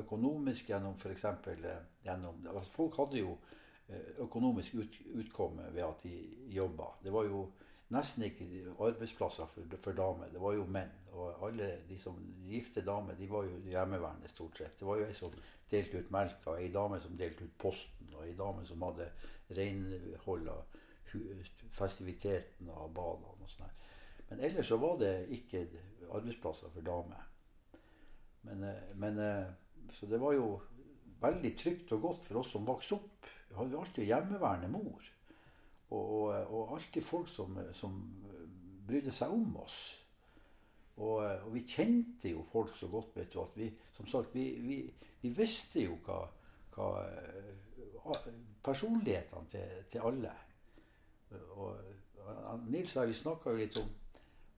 [0.02, 1.26] Økonomisk gjennom f.eks.
[2.04, 3.36] gjennom altså Folk hadde jo
[3.88, 6.16] eh, økonomisk ut, utkomme ved at de
[6.56, 6.94] jobba.
[7.04, 7.44] Det var jo
[7.92, 8.48] nesten ikke
[8.80, 10.32] arbeidsplasser for, for, damer.
[10.32, 10.94] Det var jo menn.
[11.12, 14.80] Og alle de som gifte damer, de var jo hjemmeværende stort sett.
[14.80, 15.36] Det var jo ei som
[15.72, 19.12] delte ut melka, ei dame som delte ut posten, og ei dame som hadde
[19.58, 20.48] renhold
[21.76, 23.78] festiviteten av badene og sånn.
[24.30, 25.66] Men ellers så var det ikke
[26.12, 27.24] arbeidsplasser for damer.
[28.48, 29.48] Men, eh, men, eh,
[29.94, 30.62] så det var jo
[31.22, 33.32] veldig trygt og godt for oss som vokste opp.
[33.50, 35.10] Vi hadde alltid hjemmeværende mor.
[35.92, 37.98] Og, og, og alltid folk som, som,
[38.88, 39.80] brydde seg om oss.
[40.98, 44.46] Og, og, vi kjente jo folk så godt vet du, at vi som sagt, vi,
[44.60, 44.80] vi,
[45.22, 46.24] vi visste jo hva,
[46.76, 46.90] hva
[48.64, 50.34] personlighetene til, til, alle.
[51.32, 53.90] Og Nils har jo snakka litt om,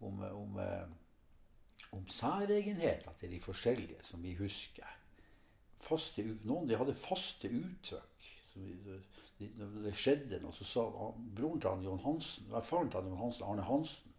[0.07, 0.59] om, om,
[1.97, 4.89] om særegenheter til de forskjellige som vi husker.
[5.83, 8.31] Faste, noen de hadde faste uttrykk.
[8.53, 13.23] Når det skjedde noe, så sa broren til han, John Hansen, faren til han, John
[13.25, 14.13] Hansen, Arne Hansen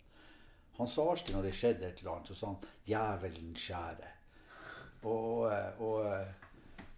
[0.75, 4.09] Han sa alltid når det skjedde et eller annet, så sa han 'Djevelen skjære'.
[5.07, 6.25] Og, og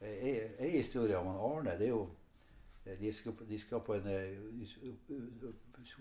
[0.00, 2.06] ei historie om Arne det er jo
[2.86, 4.06] de skulle, de skulle, på en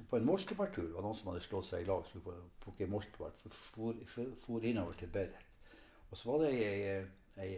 [0.10, 0.84] på en moltebærtur.
[0.84, 3.34] Det var noen som hadde slått seg i lag, skulle plukke moltebær.
[3.42, 5.54] For, for, for, innover til Berit.
[6.12, 6.52] Og så var det
[7.42, 7.56] ei,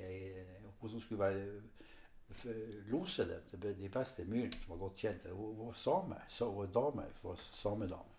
[0.80, 1.61] hun som skulle være
[2.91, 5.28] lose dem til de beste myrene som var godt kjent.
[5.32, 6.21] Hun var same.
[6.30, 8.15] Så hun var dame, for samedame.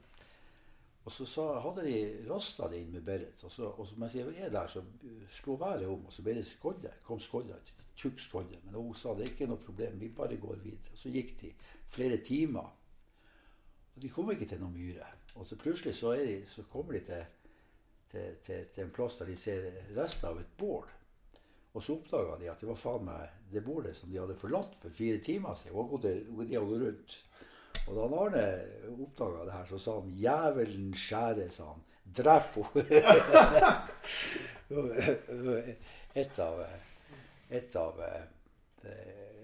[1.08, 1.98] Og så sa, hadde de
[2.28, 3.44] rasta det inn med Berit.
[3.44, 4.82] Og, så, og mens jeg er der, så
[5.32, 6.92] slo været om, og så ble det skodde.
[7.04, 7.56] kom skodde.
[7.98, 8.60] Tjukk skodde.
[8.64, 10.94] Men hun sa det er ikke noe problem, vi bare går videre.
[10.94, 11.50] Så gikk de
[11.90, 12.68] flere timer.
[13.94, 15.08] Og de kom ikke til noen myre.
[15.34, 17.24] Og så plutselig så, de, så kommer de til,
[18.12, 20.86] til, til, til, en plass der de ser rester av et bål.
[21.74, 24.78] Og så oppdaga de at det var faen meg det bordet som de hadde forlatt
[24.80, 25.76] for fire timer siden.
[25.78, 27.18] Og de hadde gått rundt.
[27.88, 28.44] Og da Arne
[28.94, 31.82] oppdaga det her, så sa han 'Jævelen skjære', sa han.
[32.16, 33.72] Drep henne!
[36.22, 36.62] et av,
[37.48, 38.00] et av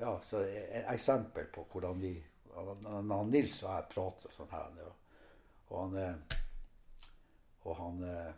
[0.01, 2.13] ja, så et eksempel på hvordan vi
[2.55, 4.77] han, Nils og jeg prater sånn her.
[5.73, 6.21] Og han,
[7.65, 8.33] og han eh,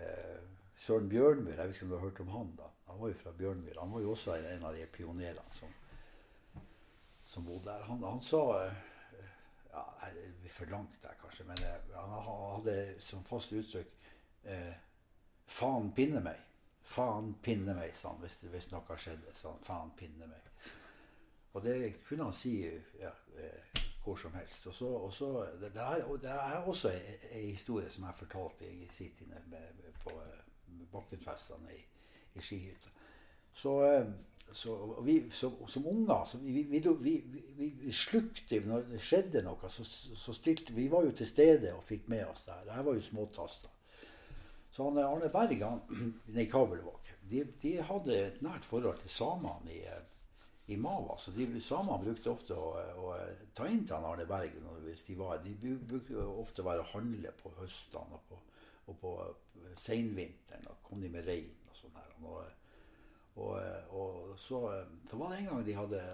[0.00, 0.38] eh,
[0.76, 2.54] Søren Bjørnmyr, jeg vet ikke om du har hørt om han?
[2.58, 3.80] da, Han var jo fra Bjørnmyr.
[3.80, 5.72] Han var jo også en av de pionerene som,
[7.32, 7.84] som bodde der.
[7.88, 8.80] Han, han sa eh,
[9.72, 9.84] ja,
[10.40, 14.10] blir for langt der, kanskje, men eh, han hadde som fast uttrykk
[14.44, 14.74] eh,
[15.46, 16.40] Faen pinne meg.
[16.86, 19.34] Faen pinne meg, sa han hvis, hvis noe skjedde.
[19.34, 20.52] sa han, Faen pinne meg.
[21.56, 21.76] Og det
[22.06, 22.58] kunne han si
[23.00, 23.10] ja,
[23.40, 24.66] eh, hvor som helst.
[24.66, 25.30] Og så, og så,
[25.60, 26.92] det, er, det, er, også
[27.32, 29.32] en historie som jeg fortalte i sin tid
[30.04, 30.14] på
[30.92, 31.82] Bakkenfestene i,
[32.34, 32.92] i skihytta.
[33.56, 34.06] Så, eh,
[34.52, 39.70] så, vi, som, som unger så vi, vi, vi, vi, slukte Når det skjedde noe,
[39.72, 42.66] så, så, stilte Vi var jo til stede og fikk med oss det her.
[42.68, 43.72] Det her var jo småtaster.
[44.76, 45.80] Så han, Arne Berg han,
[46.36, 49.78] i Kabelvåg de, de, hadde et nært forhold til samene i,
[50.74, 51.16] i Mava.
[51.18, 53.14] Så de samene brukte ofte å, å,
[53.56, 57.32] ta inn til Arne Berg hvis de var De brukte ofte å være og handle
[57.40, 58.42] på høstene og på,
[58.92, 59.14] og på
[59.80, 60.68] seinvinteren.
[60.68, 62.12] Da kom de med rein og sånn her.
[62.20, 62.38] Og,
[63.46, 63.56] og,
[63.96, 64.60] og, så
[65.08, 66.04] Det var det en gang de hadde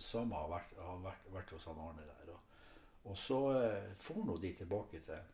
[0.00, 0.74] samer vært,
[1.04, 2.32] vært, vært hos Arne der.
[2.32, 2.60] Og,
[3.12, 3.44] og så
[4.00, 5.32] for nå de tilbake til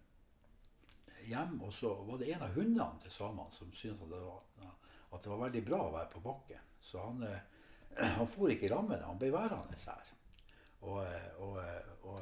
[1.29, 4.75] hjem, og så var det en av hundene til samene som syntes at det var,
[5.11, 6.69] at det var veldig bra å være på bakken.
[6.81, 7.25] Så han
[8.19, 8.93] han for ikke i lag.
[9.05, 10.13] Han ble værende her.
[10.81, 11.01] Og,
[11.45, 11.59] og,
[12.09, 12.21] og,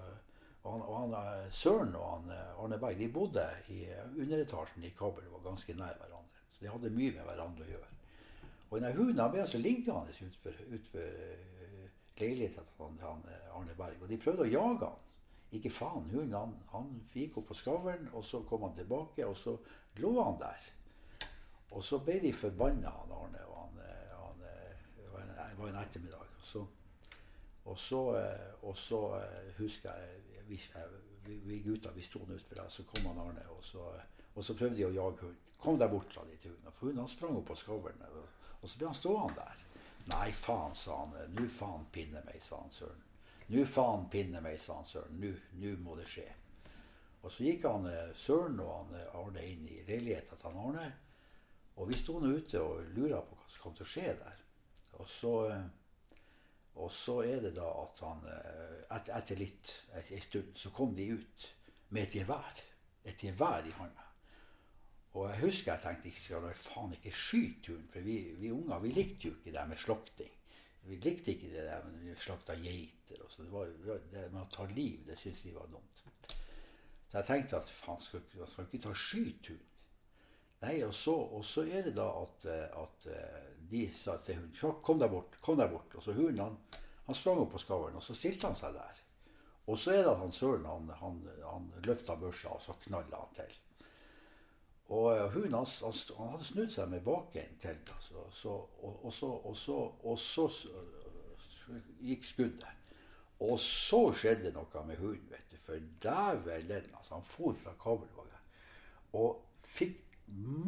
[0.62, 3.44] og han, han, Søren og han, Arne Berg de bodde
[3.74, 3.84] i
[4.18, 6.42] underetasjen i Kabel var ganske nær hverandre.
[6.50, 7.92] Så de hadde mye med hverandre å gjøre.
[8.68, 11.12] Og denne hunden ble altså liggende utfor, utfor
[12.18, 13.22] leiligheten til han,
[13.54, 14.02] Arne Berg.
[14.02, 15.04] Og de prøvde å jage han.
[15.56, 16.10] Ikke faen.
[16.12, 19.56] Hunden han, han gikk opp på skavlen, og så kom han tilbake, og så
[20.02, 20.68] lå han der.
[21.76, 23.80] Og så ble de forbanna, han Arne og han,
[25.58, 26.18] det var en ettermiddag.
[26.38, 26.66] Og så,
[27.64, 30.08] og så, eh, og så eh, husker jeg
[30.48, 30.60] vi,
[31.44, 33.84] vi gutta vi sto utfor der, så kom han Arne, og så,
[34.34, 35.44] og så prøvde de å jage hunden.
[35.58, 36.72] Kom deg bort, sa de til hunden.
[36.72, 38.04] For hunden sprang opp på skavlen,
[38.60, 39.64] og så ble han stående der.
[40.12, 41.16] Nei, faen, sa han.
[41.34, 43.07] Nu faen pinne meg, sa han Søren.
[43.48, 45.20] Nu faen pinne meg, sa han Søren.
[45.56, 46.26] Nu, må det skje.
[47.22, 50.88] Og så gikk han eh, Søren og han Arne inn i leiligheten til Arne.
[51.78, 54.42] Og vi sto nå ute og lura på hva som kom til å skje der.
[55.00, 56.18] Og så, eh,
[56.76, 60.92] og så er det da at han eh, et, Etter litt, en stund, så kom
[60.98, 61.48] de ut
[61.88, 62.62] med et gevær.
[63.08, 64.08] Et gevær i hånda.
[65.16, 67.88] Og jeg husker jeg tenkte ikke skal faen ikke skyte hunden.
[67.94, 70.34] For vi, vi, unger vi likte jo ikke det med slakting.
[70.88, 73.22] Vi likte ikke det der med slakta geiter.
[73.24, 73.72] og så det, var,
[74.12, 76.04] det med å ta liv, det syntes vi var dumt.
[77.08, 79.60] Så jeg tenkte at faen, skal, skal ikke ta skytun.
[80.64, 84.40] Nei, og så, og så, er det da at, eh, at eh, de sa til
[84.40, 85.38] hunden kom deg bort.
[85.44, 85.94] kom deg bort.
[85.94, 86.56] Og så hunden han,
[87.06, 89.04] han sprang opp på skavlen, og så stilte han seg der.
[89.68, 93.22] Og så er det at han søren han, han, han løfta børsa, og så knalla
[93.22, 93.56] han til.
[94.88, 95.66] Og eh, hunden han,
[96.18, 100.18] han, hadde snudd seg med baken til, altså, så, og, og, så, og, så, og
[100.22, 100.48] så
[102.04, 102.94] gikk skuddet.
[103.44, 105.58] Og så skjedde noe med hunden, vet du.
[105.66, 108.38] For dævelen, altså, han for fra kabelvognen
[109.16, 110.00] og fikk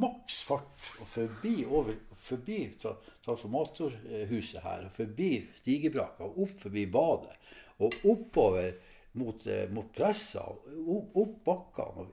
[0.01, 7.37] maks fart og forbi, over, forbi transformatorhuset her, og forbi stigebrakka, og opp forbi badet,
[7.81, 8.73] og oppover
[9.21, 12.07] mot, eh, mot pressa, opp, opp bakkene.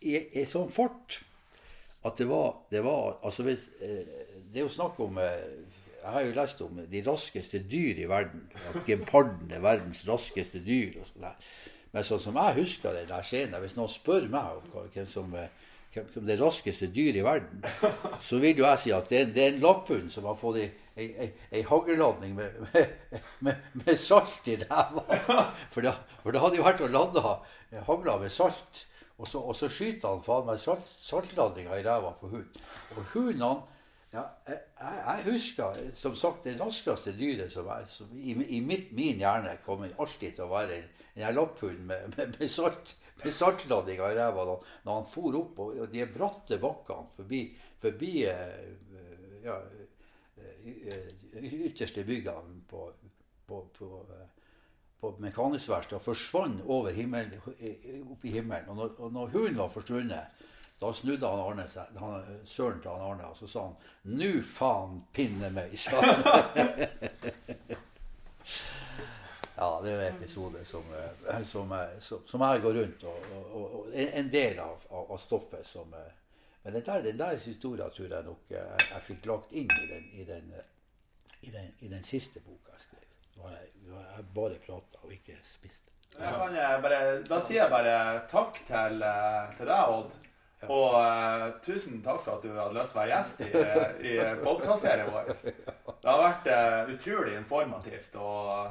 [0.00, 1.20] I, i sånn fart
[2.06, 4.06] at det var, det var altså hvis, eh,
[4.52, 5.48] Det er jo snakk om eh,
[5.98, 8.44] Jeg har jo lest om de raskeste dyr i verden.
[8.70, 11.00] At geparden er verdens raskeste dyr.
[11.00, 11.48] og sånn der.
[11.92, 15.34] Men sånn som jeg husker den der scenen Hvis noen spør meg om hvem som
[15.34, 15.50] er
[15.98, 17.64] det raskeste dyr i verden,
[18.28, 20.58] så vil jo jeg si at det er, det er en lapphund som har fått
[20.60, 20.68] ei,
[21.00, 22.92] ei, ei haglladning med, med,
[23.40, 25.02] med, med, salt i ræva.
[25.72, 25.88] For,
[26.22, 27.24] for det hadde jo vært å lande
[27.88, 28.84] hagla med salt,
[29.18, 32.62] og så, og så skyter han faen meg salt, saltladninga i ræva på hunden.
[32.96, 33.64] Og hunden
[34.12, 38.92] ja, jeg, jeg, husker som sagt det raskeste dyret som, er, som i, i mitt,
[38.96, 40.86] min hjerne kommer alltid til å være en,
[41.18, 42.94] en lapphund med, med, med, salt,
[43.24, 44.56] med saltladning i ræva da
[44.86, 47.42] når, han for opp og, og de bratte bakkene forbi,
[47.82, 49.58] forbi uh, ja,
[51.42, 52.86] ytterste byggene på,
[53.46, 53.92] på, på,
[55.00, 57.38] på mekanisk verksted og forsvant over himmelen,
[58.10, 58.68] opp i himmelen.
[58.68, 60.46] Og når, og når hunden var forsvunnet
[60.80, 64.42] da snudde han Arne seg, han, søren til han Arne, og så sa han 'Nu
[64.42, 65.74] faen pinne meg',
[69.56, 73.16] ja, det er en episode som, eh, som, eh, som, som jeg går rundt og,
[73.52, 76.12] og, og, en del av, av, av stoffet som eh,
[76.62, 80.04] Men den der, der historien tror jeg nok jeg, jeg fikk lagt inn i den,
[80.12, 80.52] i den,
[81.40, 83.07] i den, i den siste boka jeg skrev.
[83.38, 85.84] Nå har jeg, jeg bare prata og ikke spist.
[86.18, 87.98] Bare, da sier jeg bare
[88.30, 90.16] takk til, eh, til deg, Odd.
[90.66, 93.50] Og uh, tusen takk for at du hadde lyst til å være gjest i,
[94.10, 95.30] i podkastserien vår.
[96.02, 98.16] Det har vært uh, utrolig informativt.
[98.18, 98.66] Og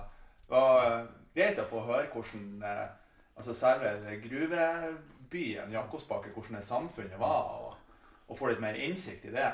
[0.48, 2.84] det var greit å få høre hvordan uh,
[3.40, 9.36] altså selve gruvebyen Jakobsbakke, hvordan det samfunnet var, og, og få litt mer innsikt i
[9.36, 9.48] det.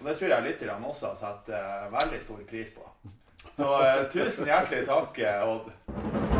[0.00, 1.50] Og det tror jeg lytterne også har satt
[1.92, 2.86] veldig stor pris på.
[3.56, 3.68] Så
[4.12, 6.31] tusen hjertelig takk, Odd.